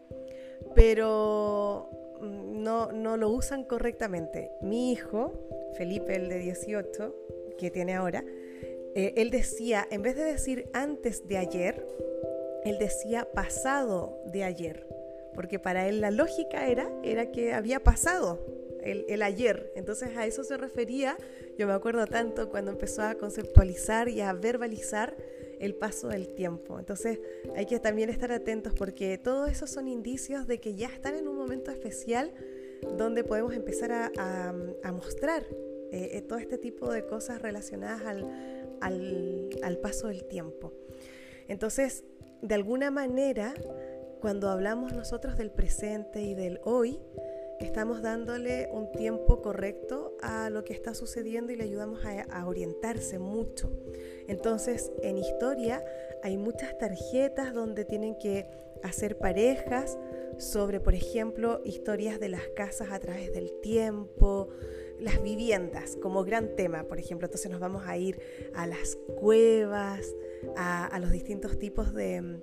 [0.74, 4.50] pero no, no lo usan correctamente.
[4.60, 5.32] Mi hijo,
[5.76, 7.14] Felipe, el de 18,
[7.56, 8.24] que tiene ahora,
[8.96, 11.86] eh, él decía, en vez de decir antes de ayer,
[12.64, 14.88] él decía pasado de ayer,
[15.34, 18.44] porque para él la lógica era, era que había pasado
[18.84, 19.72] el, ayer.
[19.74, 21.16] Entonces a eso se refería,
[21.58, 25.16] yo me acuerdo tanto cuando empezó a conceptualizar y a verbalizar
[25.60, 26.78] el paso del tiempo.
[26.78, 27.20] Entonces
[27.56, 31.28] hay que también estar atentos porque todos esos son indicios de que ya están en
[31.28, 32.32] un momento especial
[32.96, 35.44] donde podemos empezar a, mostrar
[35.90, 40.72] eh, eh, todo este tipo de cosas relacionadas al, paso del tiempo.
[41.48, 42.04] Entonces,
[42.42, 43.54] de alguna manera,
[44.20, 47.00] cuando hablamos nosotros del presente y del hoy,
[47.60, 53.18] estamos dándole un tiempo correcto a lo que está sucediendo y le ayudamos a, orientarse
[53.18, 53.70] mucho.
[54.28, 55.84] Entonces, en historia
[56.22, 58.46] hay muchas tarjetas donde tienen que
[58.82, 59.98] hacer parejas
[60.38, 64.48] sobre, por ejemplo, historias de las casas a través del tiempo,
[64.98, 67.26] las viviendas como gran tema, por ejemplo.
[67.26, 68.20] Entonces nos vamos a ir
[68.54, 70.14] a las cuevas,
[70.56, 72.40] a, los distintos tipos de,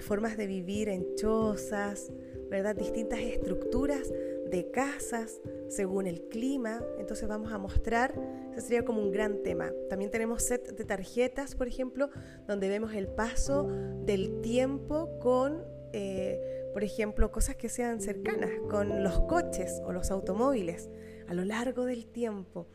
[0.00, 2.10] formas de vivir en chozas,
[2.48, 2.74] ¿verdad?
[2.74, 4.12] Distintas estructuras
[4.50, 6.82] de casas según el clima.
[6.98, 8.14] Entonces vamos a mostrar,
[8.52, 9.72] ese sería como un gran tema.
[9.88, 12.10] También tenemos set de tarjetas, por ejemplo,
[12.46, 13.68] donde vemos el paso
[14.04, 20.10] del tiempo con, eh, por ejemplo, cosas que sean cercanas, con los coches o los
[20.10, 20.90] automóviles
[21.28, 22.66] a lo largo del tiempo.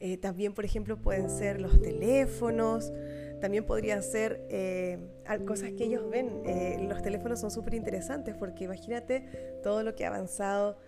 [0.00, 2.92] Eh, también, por ejemplo, pueden ser los teléfonos,
[3.40, 4.98] también podrían ser eh,
[5.46, 6.42] cosas que ellos ven.
[6.44, 10.78] Eh, los teléfonos son súper interesantes porque imagínate todo lo que ha avanzado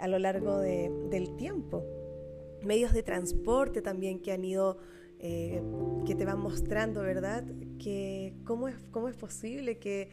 [0.00, 1.84] a lo largo del tiempo.
[2.62, 4.78] Medios de transporte también que han ido,
[5.18, 7.44] que te van mostrando, ¿verdad?
[7.78, 10.08] Que cómo es, cómo es posible que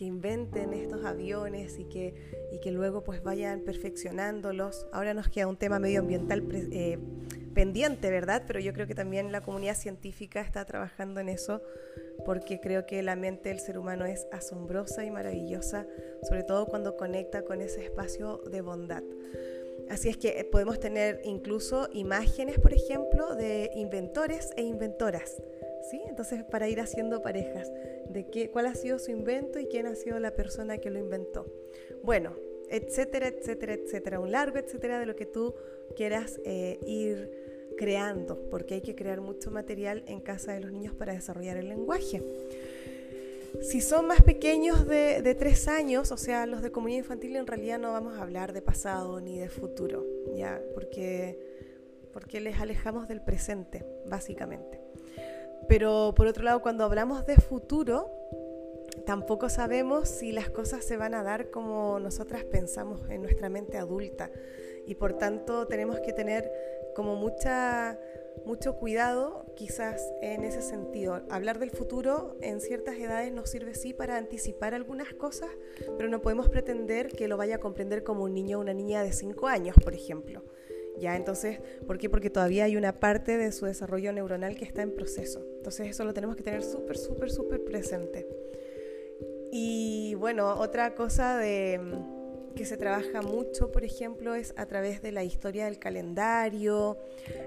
[0.00, 2.14] que inventen estos aviones y que,
[2.52, 4.86] y que luego pues vayan perfeccionándolos.
[4.94, 6.96] Ahora nos queda un tema medioambiental eh,
[7.52, 8.44] pendiente, ¿verdad?
[8.46, 11.60] Pero yo creo que también la comunidad científica está trabajando en eso
[12.24, 15.86] porque creo que la mente del ser humano es asombrosa y maravillosa,
[16.22, 19.02] sobre todo cuando conecta con ese espacio de bondad.
[19.90, 25.36] Así es que podemos tener incluso imágenes, por ejemplo, de inventores e inventoras
[26.08, 27.70] entonces, para ir haciendo parejas,
[28.08, 30.98] de qué, cuál ha sido su invento y quién ha sido la persona que lo
[30.98, 31.46] inventó.
[32.02, 32.34] Bueno,
[32.68, 35.54] etcétera, etcétera, etcétera, un largo etcétera de lo que tú
[35.96, 37.30] quieras eh, ir
[37.76, 41.68] creando, porque hay que crear mucho material en casa de los niños para desarrollar el
[41.68, 42.22] lenguaje.
[43.62, 47.46] Si son más pequeños de, de, tres años, o sea, los de comunidad infantil, en
[47.46, 50.62] realidad no vamos a hablar de pasado ni de futuro, ¿ya?
[50.72, 51.38] Porque,
[52.12, 54.79] porque les alejamos del presente, básicamente.
[55.68, 58.10] Pero por otro lado, cuando hablamos de futuro,
[59.06, 63.78] tampoco sabemos si las cosas se van a dar como nosotras pensamos en nuestra mente
[63.78, 64.30] adulta
[64.86, 66.50] y por tanto tenemos que tener
[66.94, 67.98] como mucha
[68.44, 71.22] mucho cuidado quizás en ese sentido.
[71.30, 75.50] Hablar del futuro en ciertas edades nos sirve sí para anticipar algunas cosas,
[75.96, 79.02] pero no podemos pretender que lo vaya a comprender como un niño o una niña
[79.02, 80.42] de 5 años, por ejemplo.
[81.00, 81.16] ¿Ya?
[81.16, 82.10] Entonces, ¿por qué?
[82.10, 85.44] Porque todavía hay una parte de su desarrollo neuronal que está en proceso.
[85.56, 88.28] Entonces, eso lo tenemos que tener súper, súper, súper presente.
[89.50, 91.80] Y bueno, otra cosa de
[92.54, 96.98] que se trabaja mucho, por ejemplo, es a través de la historia del calendario,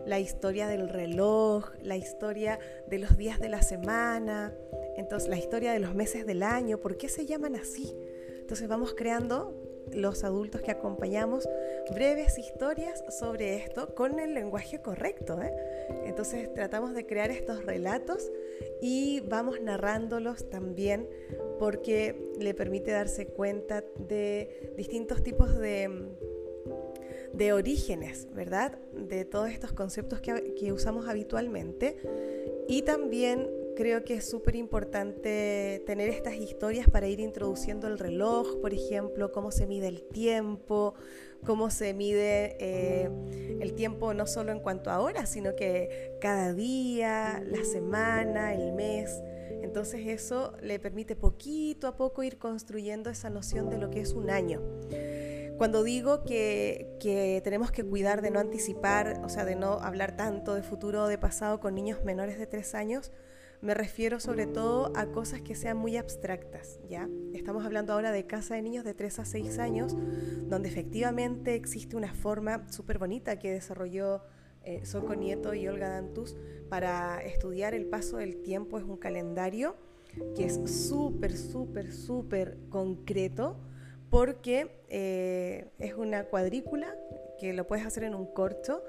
[0.06, 4.54] la historia del reloj, la historia de los días de la semana,
[4.98, 7.96] entonces la historia de los meses del año, ¿por qué se llaman así?
[8.40, 9.63] Entonces vamos creando
[9.96, 11.48] los adultos que acompañamos
[11.94, 15.42] breves historias sobre esto con el lenguaje correcto.
[15.42, 15.54] ¿eh?
[16.06, 18.32] Entonces tratamos de crear estos relatos
[18.82, 21.08] y vamos narrándolos también
[21.60, 26.10] porque le permite darse cuenta de distintos tipos de,
[27.34, 28.78] de orígenes, ¿verdad?
[28.92, 31.98] De todos estos conceptos que, que usamos habitualmente
[32.68, 38.60] y también creo que es súper importante tener estas historias para ir introduciendo el reloj,
[38.62, 40.94] por ejemplo, cómo se mide el tiempo,
[41.46, 43.10] cómo se mide eh,
[43.60, 48.74] el tiempo no solo en cuanto a horas, sino que cada día, la semana, el
[48.74, 49.22] mes.
[49.62, 54.14] Entonces eso le permite poquito a poco ir construyendo esa noción de lo que es
[54.14, 54.62] un año.
[55.58, 60.18] Cuando digo que, que, tenemos que cuidar de no anticipar, o sea, de no hablar
[60.18, 63.12] tanto de futuro o de pasado con niños menores de tres años,
[63.64, 67.08] me refiero sobre todo a cosas que sean muy abstractas, ¿ya?
[67.34, 69.96] Estamos hablando ahora de casa de niños de 3 a 6 años,
[70.50, 74.22] donde efectivamente existe una forma súper bonita que desarrolló
[74.66, 76.36] eh, Soco Nieto y Olga Dantus
[76.68, 78.78] para estudiar el paso del tiempo.
[78.78, 79.78] Es un calendario
[80.36, 83.56] que es súper, súper, súper concreto
[84.10, 86.94] porque eh, es una cuadrícula
[87.40, 88.84] que lo puedes hacer en un corcho.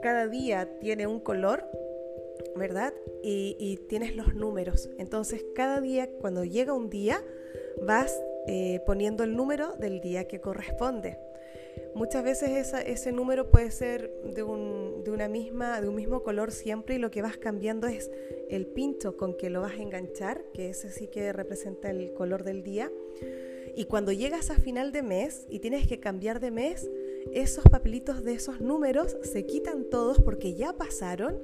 [0.00, 1.68] Cada día tiene un color
[2.56, 2.94] ¿verdad?
[3.22, 4.88] Y, tienes los números.
[4.98, 7.22] Entonces, cada día, cuando llega un día,
[7.86, 11.18] vas eh, poniendo el número del día que corresponde.
[11.94, 16.50] Muchas veces ese número puede ser de un, de una misma, de un mismo color
[16.50, 18.10] siempre y lo que vas cambiando es
[18.48, 22.44] el pincho con que lo vas a enganchar, que ese sí que representa el color
[22.44, 22.90] del día.
[23.74, 26.90] Y cuando llegas a final de mes y tienes que cambiar de mes,
[27.32, 31.38] esos papelitos de esos números se quitan todos porque ya pasaron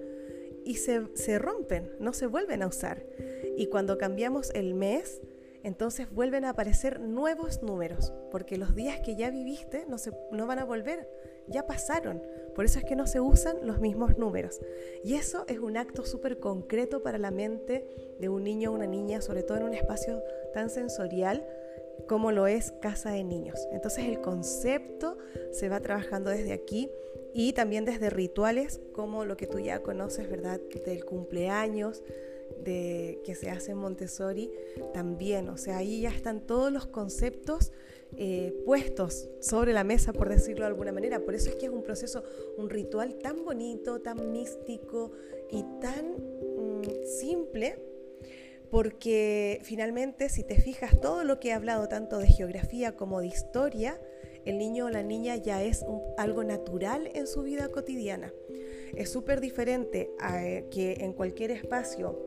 [0.64, 3.04] y se, rompen, no se vuelven a usar.
[3.56, 5.20] Y cuando cambiamos el mes,
[5.62, 10.46] entonces vuelven a aparecer nuevos números, porque los días que ya viviste no, se, no
[10.46, 11.08] van a volver,
[11.48, 12.22] ya pasaron.
[12.54, 14.60] Por eso es que no se usan los mismos números.
[15.04, 18.86] Y eso es un acto súper concreto para la mente de un niño o una
[18.86, 21.46] niña, sobre todo en un espacio tan sensorial
[22.08, 23.68] como lo es casa de niños.
[23.72, 25.18] Entonces el concepto
[25.52, 26.90] se va trabajando desde aquí
[27.34, 30.60] y también desde rituales como lo que tú ya conoces, ¿verdad?
[30.84, 32.02] Del cumpleaños,
[32.64, 34.50] de que se hace en Montessori
[34.92, 37.72] también, o sea, ahí ya están todos los conceptos
[38.16, 41.20] eh, puestos sobre la mesa, por decirlo de alguna manera.
[41.20, 42.24] Por eso es que es un proceso,
[42.56, 45.12] un ritual tan bonito, tan místico
[45.50, 47.78] y tan mm, simple,
[48.70, 53.28] porque finalmente, si te fijas, todo lo que he hablado, tanto de geografía como de
[53.28, 54.00] historia,
[54.44, 55.84] el niño o la niña ya es
[56.16, 58.32] algo natural en su vida cotidiana.
[58.94, 62.18] Es súper diferente a eh, que en cualquier espacio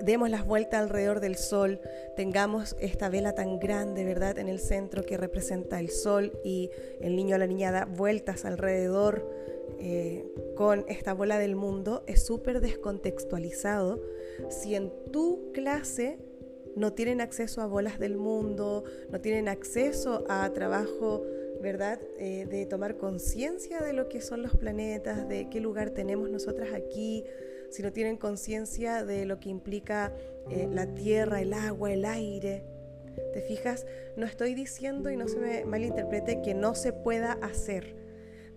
[0.00, 1.80] demos las vueltas alrededor del sol,
[2.16, 6.70] tengamos esta vela tan grande, ¿verdad?, en el centro que representa el sol y
[7.00, 9.28] el niño o la niña da vueltas alrededor
[9.78, 14.00] eh, con esta bola del mundo, es súper descontextualizado.
[14.48, 16.18] Si en tu clase
[16.76, 21.24] no tienen acceso a bolas del mundo, no tienen acceso a trabajo,
[21.60, 22.00] ¿verdad?
[22.18, 26.70] Eh, de tomar conciencia de lo que son los planetas, de qué lugar tenemos nosotras
[26.74, 27.24] aquí,
[27.72, 30.12] si no tienen conciencia de lo que implica
[30.50, 32.64] eh, la tierra, el agua, el aire.
[33.32, 33.86] ¿Te fijas?
[34.16, 38.01] No estoy diciendo y no se me malinterprete que no se pueda hacer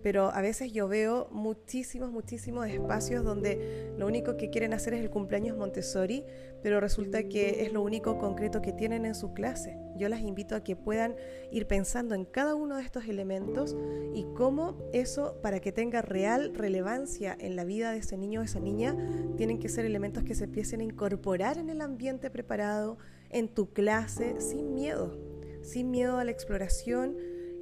[0.06, 5.00] pero a veces yo veo muchísimos, muchísimos espacios donde lo único que quieren hacer es
[5.00, 6.24] el cumpleaños Montessori,
[6.62, 9.76] pero resulta que es lo único concreto que tienen en su clase.
[9.96, 11.16] Yo las invito a que puedan
[11.50, 13.76] ir pensando en cada uno de estos elementos
[14.14, 18.44] y cómo eso, para que tenga real relevancia en la vida de ese niño o
[18.44, 18.96] esa niña,
[19.36, 22.96] tienen que ser elementos que se empiecen a incorporar en el ambiente preparado,
[23.28, 25.18] en tu clase, sin miedo,
[25.62, 27.16] sin miedo a la exploración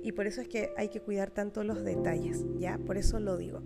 [0.05, 2.79] y por eso es que hay que cuidar tanto los detalles, ¿ya?
[2.79, 3.63] Por eso lo digo.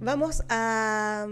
[0.00, 1.28] Vamos a,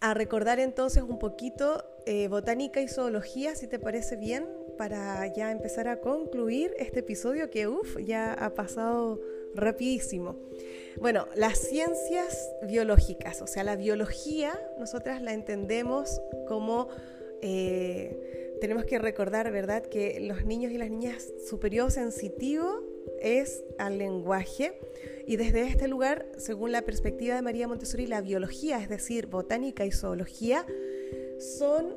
[0.00, 4.46] a recordar entonces un poquito eh, botánica y zoología, si te parece bien,
[4.78, 9.20] para ya empezar a concluir este episodio que, uff, ya ha pasado
[9.56, 10.36] rapidísimo.
[11.00, 16.88] Bueno, las ciencias biológicas, o sea, la biología, nosotras la entendemos como...
[17.42, 22.83] Eh, tenemos que recordar, ¿verdad?, que los niños y las niñas, su periodo sensitivo
[23.24, 24.78] es al lenguaje.
[25.26, 29.86] Y desde este lugar, según la perspectiva de María Montessori, la biología, es decir, botánica
[29.86, 30.64] y zoología,
[31.58, 31.96] son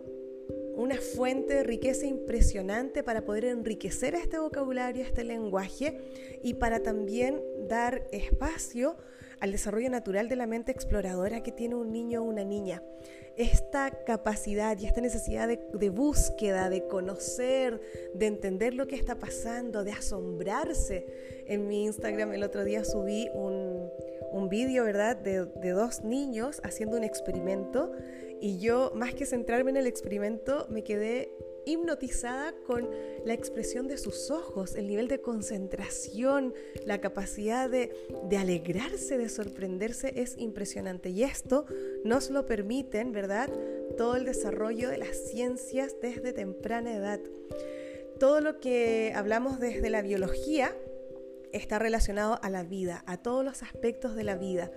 [0.75, 5.97] una fuente de riqueza impresionante para poder enriquecer este vocabulario, este lenguaje
[6.43, 8.95] y para también dar espacio
[9.39, 12.81] al desarrollo natural de la mente exploradora que tiene un niño o una niña.
[13.37, 17.79] Esta capacidad y esta necesidad de, búsqueda, de conocer,
[18.13, 21.05] de entender lo que está pasando, de asombrarse.
[21.45, 23.89] En mi Instagram el otro día subí un,
[24.31, 27.91] un vídeo, ¿verdad?, de, de dos niños haciendo un experimento
[28.39, 31.31] y yo, más que centrarme en el experimento, me quedé
[31.67, 32.89] hipnotizada con
[33.25, 36.53] la expresión de sus ojos, el nivel de concentración,
[36.85, 37.91] la capacidad de,
[38.37, 41.09] alegrarse, de sorprenderse es impresionante.
[41.09, 41.65] Y esto
[42.03, 43.49] nos lo permiten, ¿verdad?
[43.97, 47.19] Todo el desarrollo de las ciencias desde temprana edad.
[48.19, 50.75] Todo lo que hablamos desde la biología
[51.51, 54.71] está relacionado a la vida, a todos los aspectos de la vida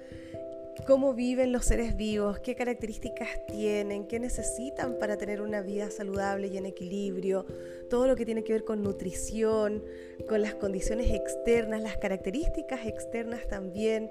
[0.87, 6.49] cómo viven los seres vivos, qué características tienen, qué necesitan para tener una vida saludable
[6.49, 7.47] y en equilibrio,
[7.89, 9.83] todo lo que tiene que ver con nutrición,
[10.29, 14.11] con las condiciones externas, las características externas también,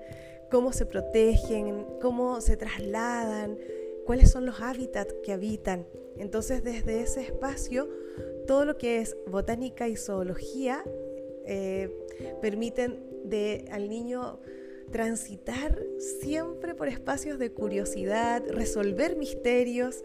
[0.49, 3.57] cómo se protegen, cómo se trasladan,
[4.05, 5.85] cuáles son los hábitats que habitan.
[6.17, 7.89] Entonces desde ese espacio,
[8.47, 10.83] todo lo que es botánica y zoología
[11.45, 11.89] eh,
[12.41, 14.39] permiten de, al niño
[14.91, 15.79] transitar
[16.21, 20.03] siempre por espacios de curiosidad, resolver misterios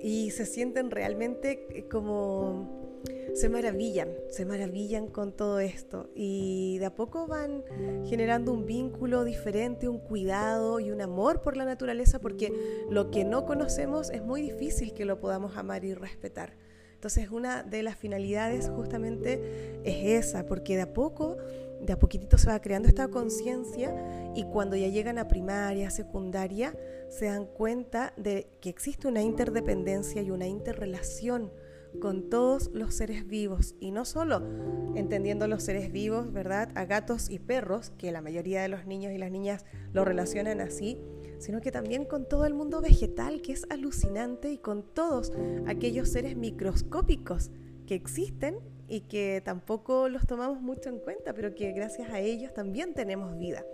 [0.00, 2.82] y se sienten realmente eh, como
[3.34, 7.64] se maravillan, se maravillan con todo esto y de a poco van
[8.04, 12.52] generando un vínculo diferente, un cuidado y un amor por la naturaleza porque
[12.90, 16.54] lo que no conocemos es muy difícil que lo podamos amar y respetar.
[16.94, 21.36] Entonces una de las finalidades justamente es esa, porque de a poco
[21.82, 23.94] de a poquitito se va creando esta conciencia
[24.34, 26.76] y cuando ya llegan a primaria, secundaria,
[27.08, 31.52] se dan cuenta de que existe una interdependencia y una interrelación
[32.00, 34.42] con todos los seres vivos y no solo
[34.94, 36.70] entendiendo los seres vivos, ¿verdad?
[36.74, 40.60] A gatos y perros, que la mayoría de los niños y las niñas lo relacionan
[40.60, 40.98] así,
[41.38, 45.32] sino que también con todo el mundo vegetal, que es alucinante, y con todos
[45.66, 47.50] aquellos seres microscópicos
[47.86, 48.58] que existen
[48.92, 53.38] y que tampoco los tomamos mucho en cuenta, pero que gracias a ellos también tenemos
[53.38, 53.64] vida.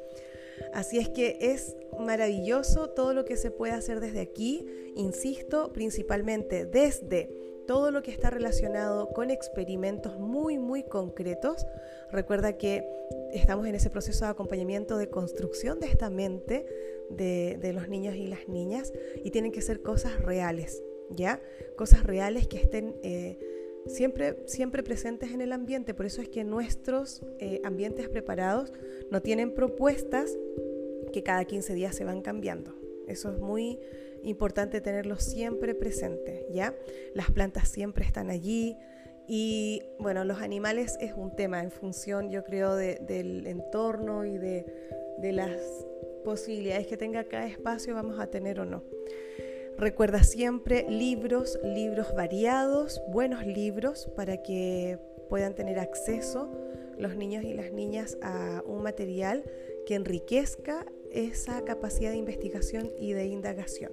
[0.73, 4.65] Así es que es maravilloso todo lo que se puede hacer desde aquí,
[4.95, 7.31] insisto, principalmente desde
[7.67, 11.67] todo lo que está relacionado con experimentos muy, muy concretos.
[12.13, 12.89] Recuerda que
[13.33, 16.65] estamos en ese proceso de acompañamiento de construcción de esta mente
[17.11, 18.93] de, los niños y las niñas
[19.25, 21.43] y tienen que ser cosas reales, ¿ya?
[21.77, 22.95] Cosas reales que estén...
[23.03, 23.57] Eh,
[23.89, 25.95] siempre, siempre presentes en el ambiente.
[25.95, 28.73] Por eso es que nuestros eh, ambientes preparados
[29.11, 30.37] no tienen propuestas
[31.13, 32.75] que cada 15 días se van cambiando.
[33.07, 33.81] Eso es muy
[34.23, 36.75] importante tenerlo siempre presente, ¿ya?
[37.15, 38.77] Las plantas siempre están allí
[39.27, 44.67] y, bueno, los animales es un tema en función, yo creo, del entorno y de,
[45.19, 45.61] de las
[46.25, 48.83] posibilidades que tenga cada espacio vamos a tener o no.
[49.79, 54.99] Recuerda siempre libros, libros variados, buenos libros para que
[55.29, 56.51] puedan tener acceso
[56.99, 59.45] los niños y las niñas a un material
[59.87, 63.93] que enriquezca esa capacidad de investigación y de indagación.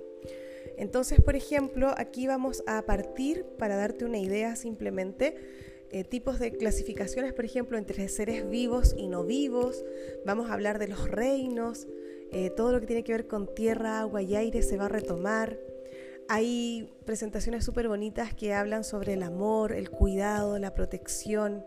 [0.76, 5.36] Entonces, por ejemplo, aquí vamos a partir, para darte una idea simplemente,
[5.92, 9.86] eh, tipos de clasificaciones, por ejemplo, entre seres vivos y no vivos.
[10.26, 11.88] Vamos a hablar de los reinos,
[12.32, 14.90] eh, todo lo que tiene que ver con tierra, agua y aire se va a
[14.90, 15.60] retomar.
[16.28, 21.64] Hay presentaciones súper bonitas que hablan sobre el amor, el cuidado, la protección.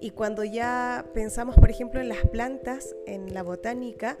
[0.00, 4.18] Y cuando ya pensamos, por ejemplo, en las plantas, en la botánica,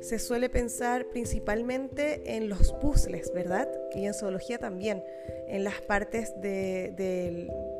[0.00, 3.68] se suele pensar principalmente en los puzzles, ¿verdad?
[3.94, 5.04] Y en zoología también,
[5.46, 6.92] en las partes de,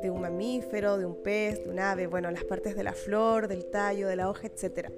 [0.01, 3.49] de, un mamífero, de un pez, de un ave, bueno, las partes de la flor,
[3.49, 4.89] del tallo, de la hoja, etc.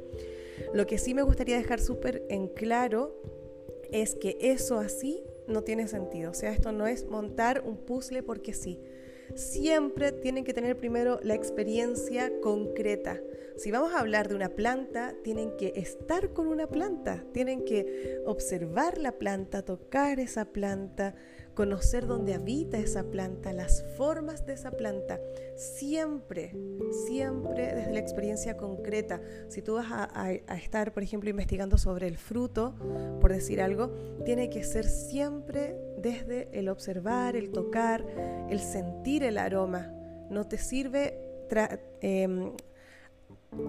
[0.73, 3.19] Lo que sí me gustaría dejar súper en claro
[3.91, 6.31] es que eso así no tiene sentido.
[6.31, 8.79] O sea, esto no es montar un puzzle porque sí.
[9.35, 13.19] Siempre tienen que tener primero la experiencia concreta.
[13.59, 18.21] Si vamos a hablar de una planta, tienen que estar con una planta, tienen que
[18.25, 21.13] observar la planta, tocar esa planta,
[21.55, 25.19] conocer dónde habita esa planta, las formas de esa planta,
[25.57, 26.55] siempre,
[27.05, 29.19] siempre desde la experiencia concreta.
[29.49, 32.75] Si tú vas a, estar, por ejemplo, investigando sobre el fruto,
[33.19, 33.91] por decir algo,
[34.23, 38.05] tiene que ser siempre desde el observar, el tocar,
[38.49, 39.93] el sentir el aroma.
[40.29, 41.19] No te sirve
[41.99, 42.53] em,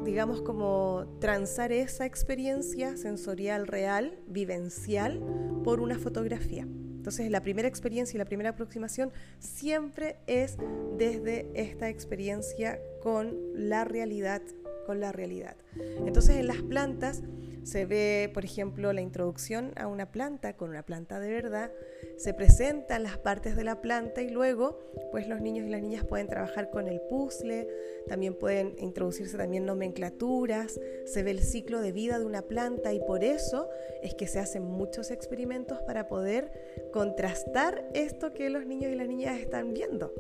[0.05, 5.23] digamos, como transar esa experiencia sensorial real, vivencial,
[5.65, 6.63] por una fotografía.
[6.63, 10.59] Entonces, la primera experiencia y la primera aproximación siempre es
[10.99, 14.43] desde esta experiencia con la realidad,
[14.87, 15.57] con la realidad.
[16.05, 17.23] Entonces, en las plantas
[17.65, 21.71] se ve, por ejemplo, la introducción a una planta con una planta de verdad,
[22.17, 24.79] se presentan las partes de la planta y luego,
[25.11, 27.69] pues los niños y las niñas pueden trabajar con el puzzle,
[28.09, 33.01] también pueden introducirse también nomenclaturas, se ve el ciclo de vida de una planta y
[33.01, 33.69] por eso
[34.03, 36.51] es que se hacen muchos experimentos para poder
[36.93, 40.13] contrastar esto que los niños y las niñas están viendo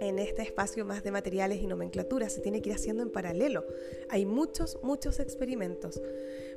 [0.00, 3.66] en este espacio más de materiales y nomenclatura, se tiene que ir haciendo en paralelo.
[4.08, 6.00] Hay muchos, muchos experimentos.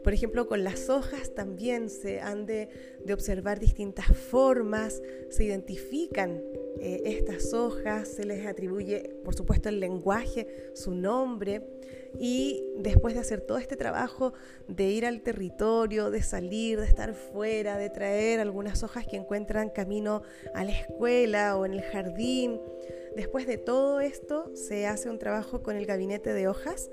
[0.03, 2.69] Por ejemplo, con las hojas también se han de,
[3.11, 6.41] observar distintas formas, se identifican
[6.79, 11.61] eh, estas hojas, se les atribuye, por supuesto, el lenguaje, su nombre,
[12.19, 14.33] y después de hacer todo este trabajo
[14.67, 19.69] de ir al territorio, de salir, de estar fuera, de traer algunas hojas que encuentran
[19.69, 20.21] camino
[20.53, 22.59] a la escuela o en el jardín,
[23.15, 26.89] después de todo esto se hace un trabajo con el gabinete de hojas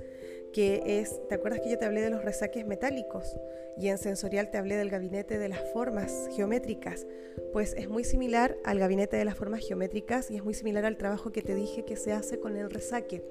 [0.52, 3.36] que es, ¿te acuerdas que yo te hablé de los resaques metálicos?
[3.76, 7.06] Y en sensorial te hablé del gabinete de las formas geométricas.
[7.52, 10.96] Pues es muy similar al gabinete de las formas geométricas y es muy similar al
[10.96, 13.22] trabajo que te dije que se hace con el resaque,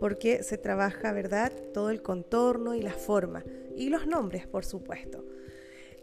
[0.00, 1.52] porque se trabaja, ¿verdad?
[1.72, 3.44] Todo el contorno y la forma,
[3.76, 5.24] y los nombres, por supuesto.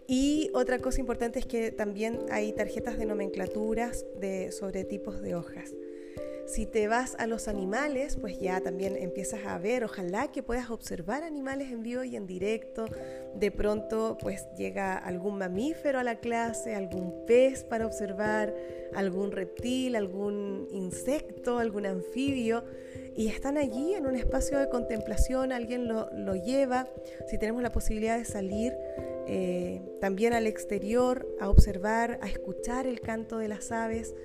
[0.08, 4.06] Y otra cosa importante es que también hay tarjetas de nomenclaturas
[4.52, 5.74] sobre tipos de hojas.
[6.46, 10.70] Si te vas a los animales, pues ya también empiezas a ver, ojalá que puedas
[10.70, 12.86] observar animales en vivo y en directo.
[13.34, 18.54] De pronto, pues llega algún mamífero a la clase, algún pez para observar,
[18.94, 22.64] algún reptil, algún insecto, algún anfibio.
[23.16, 26.88] Y están allí en un espacio de contemplación, alguien lo, lo lleva.
[27.28, 28.78] Si tenemos la posibilidad de salir,
[29.28, 34.16] eh, también al exterior, a observar, a escuchar el canto de las aves.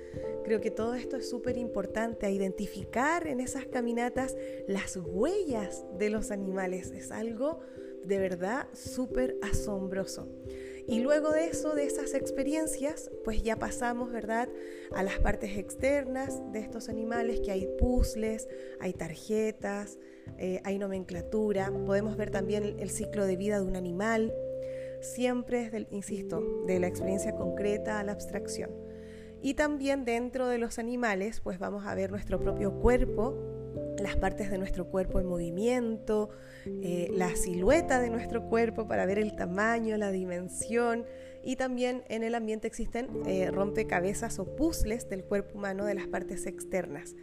[0.43, 4.35] Creo que todo esto es súper importante, a identificar en esas caminatas
[4.67, 6.91] las huellas de los animales.
[6.91, 7.59] Es algo
[8.03, 10.27] de verdad súper asombroso.
[10.87, 14.49] Y luego de eso, de esas experiencias, pues ya pasamos, ¿verdad?,
[14.93, 18.47] a las partes externas de estos animales, que hay puzzles,
[18.79, 19.99] hay tarjetas,
[20.37, 24.33] eh, hay nomenclatura, podemos ver también el ciclo de vida de un animal,
[25.01, 28.71] siempre es, del, insisto, de la experiencia concreta a la abstracción.
[29.41, 33.35] Y también dentro de los animales, pues vamos a ver nuestro propio cuerpo,
[33.97, 36.29] las partes de nuestro cuerpo en movimiento,
[36.65, 41.05] eh, la silueta de nuestro cuerpo para ver el tamaño, la dimensión.
[41.43, 46.07] Y también en el ambiente existen eh, rompecabezas o puzzles del cuerpo humano de las
[46.07, 47.15] partes externas.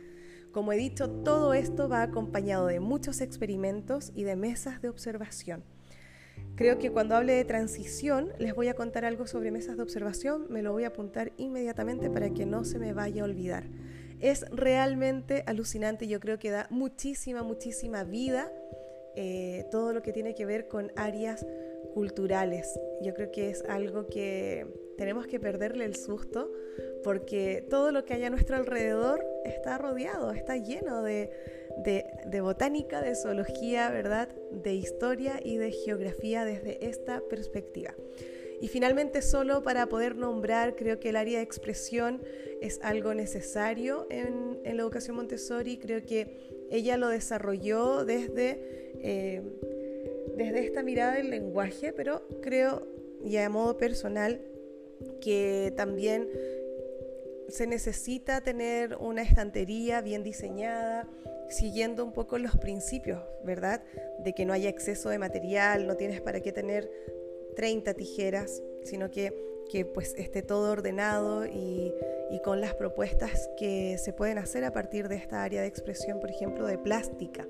[0.51, 5.63] Como he dicho, todo esto va acompañado de muchos experimentos y de mesas de observación.
[6.57, 10.47] Creo que cuando hable de transición les voy a contar algo sobre mesas de observación,
[10.49, 13.65] me lo voy a apuntar inmediatamente para que no se me vaya a olvidar.
[14.21, 18.53] Es realmente alucinante, yo creo que da muchísima, muchísima vida
[19.15, 21.47] eh, todo lo que tiene que ver con áreas
[21.95, 22.79] culturales.
[23.03, 24.67] Yo creo que es algo que
[24.99, 26.53] tenemos que perderle el susto
[27.05, 31.31] porque todo lo que hay a nuestro alrededor está rodeado, está lleno de,
[32.43, 34.29] botánica, de zoología, ¿verdad?
[34.51, 37.95] De historia y de geografía desde esta perspectiva.
[38.61, 42.21] Y finalmente, solo para poder nombrar, creo que el área de expresión
[42.61, 45.79] es algo necesario en, la educación Montessori.
[45.79, 49.43] Creo que ella lo desarrolló desde, eh,
[50.37, 52.89] desde esta mirada del lenguaje, pero creo,
[53.25, 54.41] y a modo personal,
[55.21, 56.29] que también
[57.49, 61.09] se necesita tener una estantería bien diseñada,
[61.49, 63.83] siguiendo un poco los principios, ¿verdad?
[64.23, 66.91] De que no haya exceso de material, no tienes para qué tener
[67.57, 69.33] 30 tijeras, sino que,
[69.71, 71.95] que pues esté todo ordenado y,
[72.31, 76.21] y con las propuestas que se pueden hacer a partir de esta área de expresión,
[76.21, 77.49] por ejemplo, de plástica.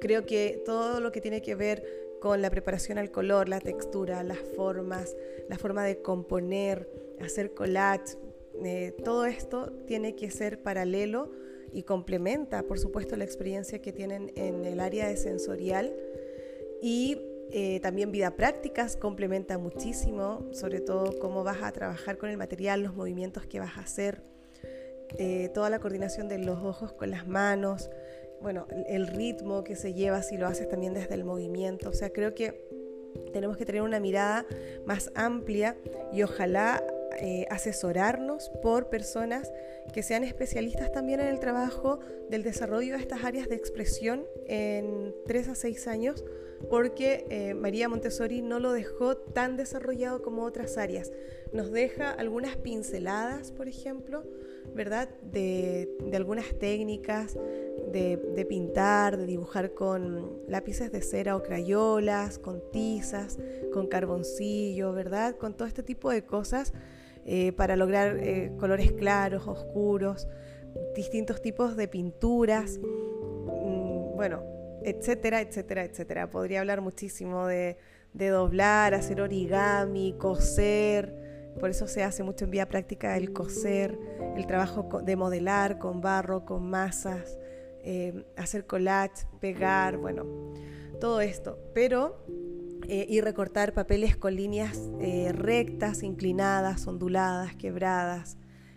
[0.00, 4.22] Creo que todo lo que tiene que ver con la preparación al color, la textura,
[4.22, 5.14] las formas,
[5.50, 6.88] la forma de componer,
[7.20, 8.16] hacer collage,
[8.64, 11.30] eh, todo esto tiene que ser paralelo
[11.70, 15.94] y complementa, por supuesto, la experiencia que tienen en el área de sensorial.
[16.80, 17.18] Y
[17.50, 22.80] Eh, también vida prácticas complementa muchísimo, sobre todo cómo vas a trabajar con el material,
[22.82, 24.22] los movimientos que vas a hacer,
[25.18, 27.90] eh, toda la coordinación de los ojos con las manos,
[28.44, 31.88] bueno, el ritmo que se lleva si lo haces también desde el movimiento.
[31.88, 32.68] O sea, creo que
[33.32, 34.44] tenemos que tener una mirada
[34.84, 35.78] más amplia
[36.12, 36.84] y ojalá
[37.20, 39.50] eh, asesorarnos por personas
[39.94, 45.14] que sean especialistas también en el trabajo del desarrollo de estas áreas de expresión en
[45.24, 46.22] 3 a 6 años,
[46.68, 51.12] porque eh, María Montessori no lo dejó tan desarrollado como otras áreas.
[51.54, 54.22] Nos deja algunas pinceladas, por ejemplo,
[54.74, 55.08] ¿verdad?
[55.22, 57.34] De, algunas técnicas
[57.92, 63.38] de, de, pintar, de dibujar con lápices de cera o crayolas, con tizas,
[63.72, 65.36] con carboncillo, ¿verdad?
[65.36, 66.72] Con todo este tipo de cosas
[67.26, 70.28] eh, para lograr eh, colores claros, oscuros,
[70.94, 74.42] distintos tipos de pinturas, mm, bueno,
[74.82, 76.30] etcétera, etcétera, etcétera.
[76.30, 77.78] Podría hablar muchísimo de,
[78.12, 81.14] doblar, hacer origami, coser,
[81.60, 83.98] por eso se hace mucho en vía práctica el coser,
[84.36, 87.38] el trabajo de modelar con barro, con masas,
[87.82, 90.24] eh, hacer collage, pegar, bueno,
[91.00, 91.58] todo esto.
[91.74, 92.24] Pero
[92.86, 98.36] eh, y recortar papeles con líneas eh, rectas, inclinadas, onduladas, quebradas,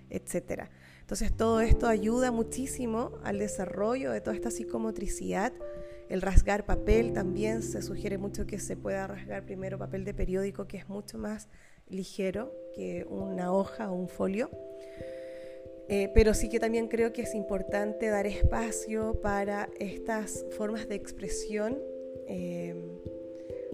[0.09, 0.69] etc.
[1.01, 5.51] Entonces todo esto ayuda muchísimo al desarrollo de toda esta psicomotricidad.
[6.07, 10.67] El rasgar papel también se sugiere mucho que se pueda rasgar primero papel de periódico
[10.67, 11.49] que es mucho más
[11.89, 14.49] ligero que una hoja o un folio.
[15.89, 20.95] Eh, pero sí que también creo que es importante dar espacio para estas formas de
[20.95, 21.79] expresión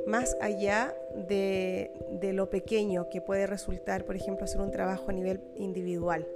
[0.06, 0.96] más allá
[1.28, 1.92] de,
[2.34, 6.28] lo pequeño que puede resultar, por ejemplo, hacer un trabajo a nivel individual.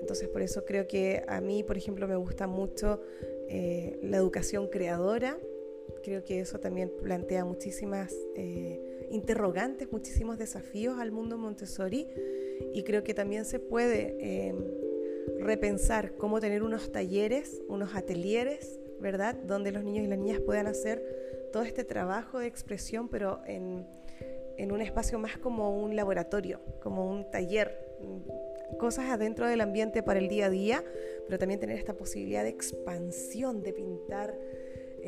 [0.00, 3.00] Entonces, por eso creo que a mí, por ejemplo, me gusta mucho
[3.48, 5.38] eh, la educación creadora.
[6.02, 8.80] Creo que eso también plantea muchísimas eh,
[9.10, 12.06] interrogantes, muchísimos desafíos al mundo Montessori.
[12.72, 14.54] Y creo que también se puede eh,
[15.38, 19.34] repensar cómo tener unos talleres, unos atelieres, ¿verdad?
[19.34, 21.04] Donde los niños y las niñas puedan hacer
[21.52, 23.86] todo este trabajo de expresión, pero en,
[24.56, 27.86] en un espacio más como un laboratorio, como un taller,
[28.78, 30.84] cosas adentro del ambiente para el día a día,
[31.26, 34.34] pero también tener esta posibilidad de expansión, de pintar,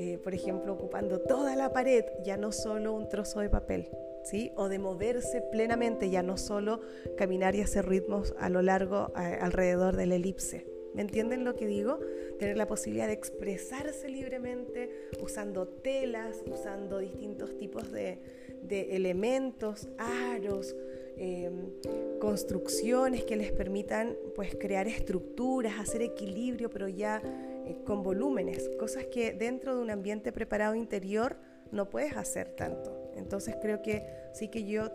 [0.00, 3.88] eh, por ejemplo, ocupando toda la pared, ya no solo un trozo de papel,
[4.22, 4.52] ¿sí?
[4.54, 6.78] O de moverse plenamente, ya no solo
[7.16, 10.68] caminar y hacer ritmos a lo largo, alrededor de la elipse.
[10.94, 11.98] ¿Me entienden lo que digo?
[12.38, 14.88] Tener la posibilidad de expresarse libremente
[15.20, 18.20] usando telas, usando distintos tipos de,
[18.68, 20.76] elementos, aros,
[21.16, 21.72] em,
[22.20, 27.20] construcciones que les permitan pues crear estructuras, hacer equilibrio, pero ya
[27.68, 31.36] eh, con volúmenes, cosas que dentro de un ambiente preparado interior
[31.70, 33.12] no puedes hacer tanto.
[33.16, 34.90] Entonces creo que sí que yo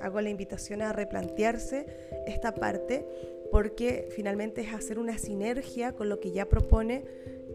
[0.00, 1.86] hago la invitación a replantearse
[2.26, 3.06] esta parte
[3.50, 7.04] porque finalmente es hacer una sinergia con lo que ya propone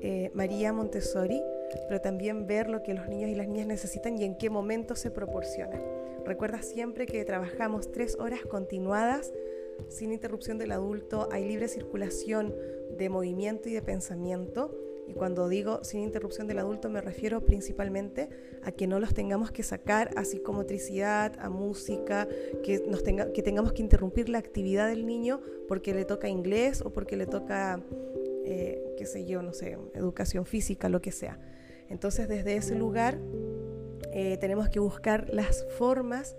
[0.01, 1.41] eh, María Montessori,
[1.87, 4.95] pero también ver lo que los niños y las niñas necesitan y en qué momento
[4.95, 5.79] se proporciona.
[6.25, 9.31] Recuerda siempre que trabajamos tres horas continuadas
[9.89, 12.53] sin interrupción del adulto, hay libre circulación
[12.97, 18.29] de movimiento y de pensamiento y cuando digo sin interrupción del adulto me refiero principalmente
[18.63, 22.27] a que no los tengamos que sacar a psicomotricidad, a música,
[22.63, 26.81] que, nos tenga, que tengamos que interrumpir la actividad del niño porque le toca inglés
[26.81, 27.83] o porque le toca,
[28.45, 31.39] eh, qué sé yo, no sé, educación física, lo que sea.
[31.89, 33.19] Entonces desde ese lugar
[34.13, 36.35] eh, tenemos que buscar las formas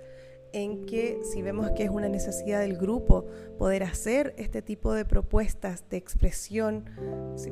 [0.55, 3.27] en que si vemos que es una necesidad del grupo
[3.59, 6.85] poder hacer este tipo de propuestas de expresión,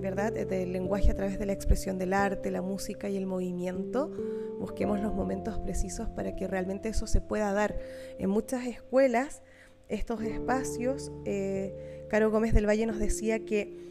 [0.01, 0.33] ¿verdad?
[0.33, 4.13] Del lenguaje a través de la expresión del arte, la música y el movimiento,
[4.61, 7.77] busquemos los momentos precisos para que realmente eso se pueda dar.
[8.21, 9.43] En muchas escuelas,
[9.89, 13.83] estos espacios, eh, Caro Gómez del Valle nos decía que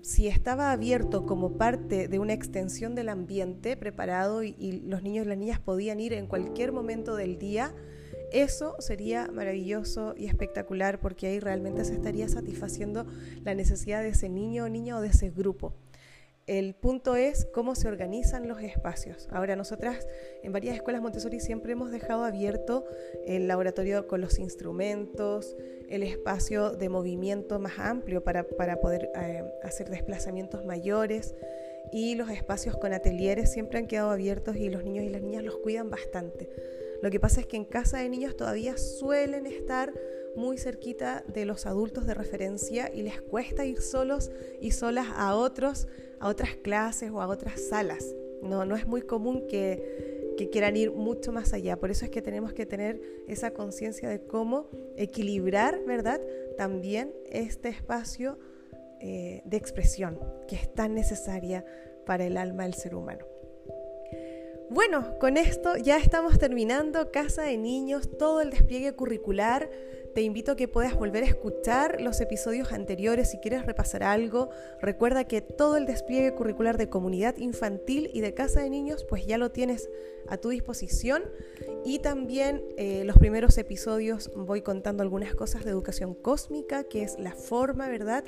[0.00, 5.28] si estaba abierto como parte de una extensión del ambiente preparado y los niños y
[5.28, 7.72] las niñas podían ir en cualquier momento del día,
[8.32, 13.06] eso sería maravilloso y espectacular porque ahí realmente se estaría satisfaciendo
[13.44, 15.74] la necesidad de ese niño o niña o de ese grupo.
[16.48, 19.28] El punto es cómo se organizan los espacios.
[19.30, 20.06] Ahora, nosotras
[20.42, 22.84] en varias escuelas Montessori siempre hemos dejado abierto
[23.24, 25.56] el laboratorio con los instrumentos,
[25.88, 28.44] el espacio de movimiento más amplio para,
[28.80, 31.36] poder eh, hacer desplazamientos mayores
[31.92, 35.44] y los espacios con atelieres siempre han quedado abiertos y los niños y las niñas
[35.44, 36.48] los cuidan bastante.
[37.02, 39.92] Lo que pasa es que en casa de niños todavía suelen estar
[40.36, 44.30] muy cerquita de los adultos de referencia y les cuesta ir solos
[44.60, 45.88] y solas a otros,
[46.20, 48.14] a otras clases o a otras salas.
[48.40, 50.10] No, no es muy común que,
[50.50, 51.78] quieran ir mucho más allá.
[51.78, 56.20] Por eso es que tenemos que tener esa conciencia de cómo equilibrar, ¿verdad?
[56.56, 58.40] También este espacio
[58.98, 61.64] eh, de expresión que es tan necesaria
[62.06, 63.31] para el alma del ser humano.
[64.72, 69.68] Bueno, con esto ya estamos terminando Casa de Niños, todo el despliegue curricular.
[70.14, 74.48] Te invito a que puedas volver a escuchar los episodios anteriores si quieres repasar algo.
[74.80, 79.26] Recuerda que todo el despliegue curricular de comunidad infantil y de Casa de Niños pues
[79.26, 79.90] ya lo tienes
[80.26, 81.22] a tu disposición.
[81.84, 87.18] Y también eh, los primeros episodios voy contando algunas cosas de educación cósmica, que es
[87.18, 88.24] la forma, ¿verdad?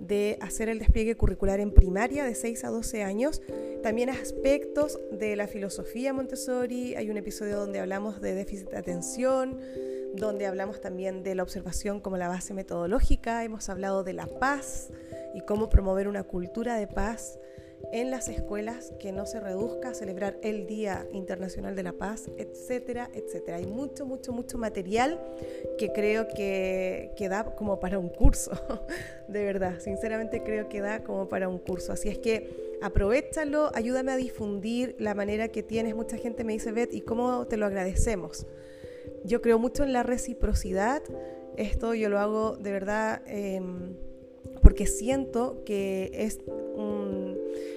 [0.00, 3.42] De hacer el despliegue curricular en primaria de 6 a 12 años.
[3.82, 6.94] También aspectos de la filosofía Montessori.
[6.94, 9.58] Hay un episodio donde hablamos de déficit de atención,
[10.14, 13.44] donde hablamos también de la observación como la base metodológica.
[13.44, 14.90] Hemos hablado de la paz
[15.34, 17.38] y cómo promover una cultura de paz
[17.92, 22.30] en las escuelas, que no se reduzca a celebrar el Día Internacional de la Paz,
[22.36, 23.58] etcétera, etcétera.
[23.58, 25.20] Hay mucho, mucho, mucho material
[25.78, 28.52] que creo que, que da como para un curso,
[29.28, 31.92] de verdad, sinceramente creo que da como para un curso.
[31.92, 35.94] Así es que aprovechalo, ayúdame a difundir la manera que tienes.
[35.94, 38.46] Mucha gente me dice, Beth, ¿y cómo te lo agradecemos?
[39.24, 41.02] Yo creo mucho en la reciprocidad.
[41.56, 43.96] Esto yo lo hago de verdad em,
[44.62, 47.27] porque siento que es un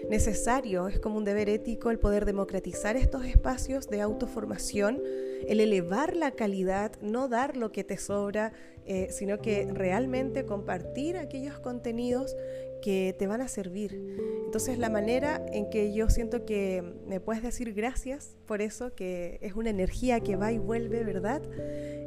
[0.10, 5.02] necesario, es como un deber ético el poder democratizar estos espacios de autoformación,
[5.48, 8.54] el elevar la calidad, no dar lo que te sobra,
[8.86, 12.36] eh, sino que realmente compartir aquellos contenidos
[12.82, 14.00] que te van a servir.
[14.46, 19.38] Entonces la manera en que yo siento que me puedes decir gracias por eso, que
[19.42, 21.42] es una energía que va y vuelve, ¿verdad?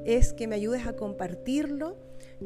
[0.04, 1.96] Es que me ayudes a compartirlo,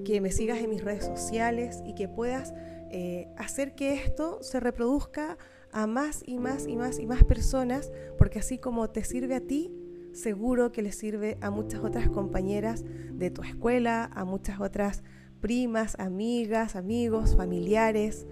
[0.05, 2.53] que me sigas en mis redes sociales y que puedas
[2.91, 5.39] eh, hacer que esto se reproduzca
[5.73, 9.41] a más y más y más y más personas, porque así como te sirve a
[9.41, 9.73] ti,
[10.13, 15.03] seguro que le sirve a muchas otras compañeras de tu escuela, a muchas otras
[15.41, 18.27] primas, amigas, amigos, familiares,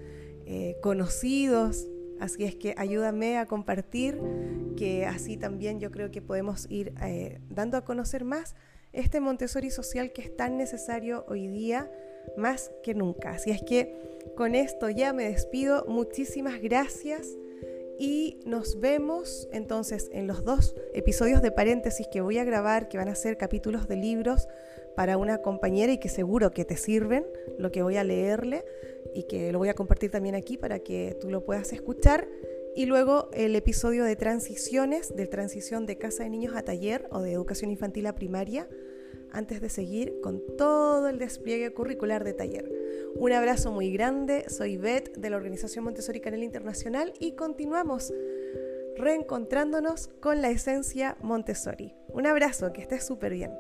[0.47, 1.87] eh, conocidos.
[2.19, 4.19] Así es que ayúdame a compartir,
[4.77, 8.55] que así también yo creo que podemos ir eh, dando a conocer más
[8.93, 11.91] este Montessori social que es tan necesario hoy día
[12.37, 13.31] más que nunca.
[13.31, 15.85] Así es que con esto ya me despido.
[15.89, 17.37] Muchísimas gracias
[17.99, 22.99] y nos vemos entonces en los dos episodios de paréntesis que voy a grabar, que
[22.99, 24.49] van a ser capítulos de libros
[24.95, 27.27] para una compañera y que seguro que te sirven
[27.59, 28.65] lo que voy a leerle
[29.15, 32.29] y que lo voy a compartir también aquí para que tú lo puedas escuchar.
[32.75, 37.23] Y luego el episodio de transiciones, de transición de casa de niños a taller o
[37.23, 38.69] de educación infantil a primaria
[39.33, 42.71] antes de seguir con todo el despliegue curricular de taller.
[43.15, 48.13] Un abrazo muy grande, soy Beth de la Organización Montessori Canal Internacional y continuamos
[48.97, 51.95] reencontrándonos con la esencia Montessori.
[52.09, 53.53] Un abrazo, que estés súper bien.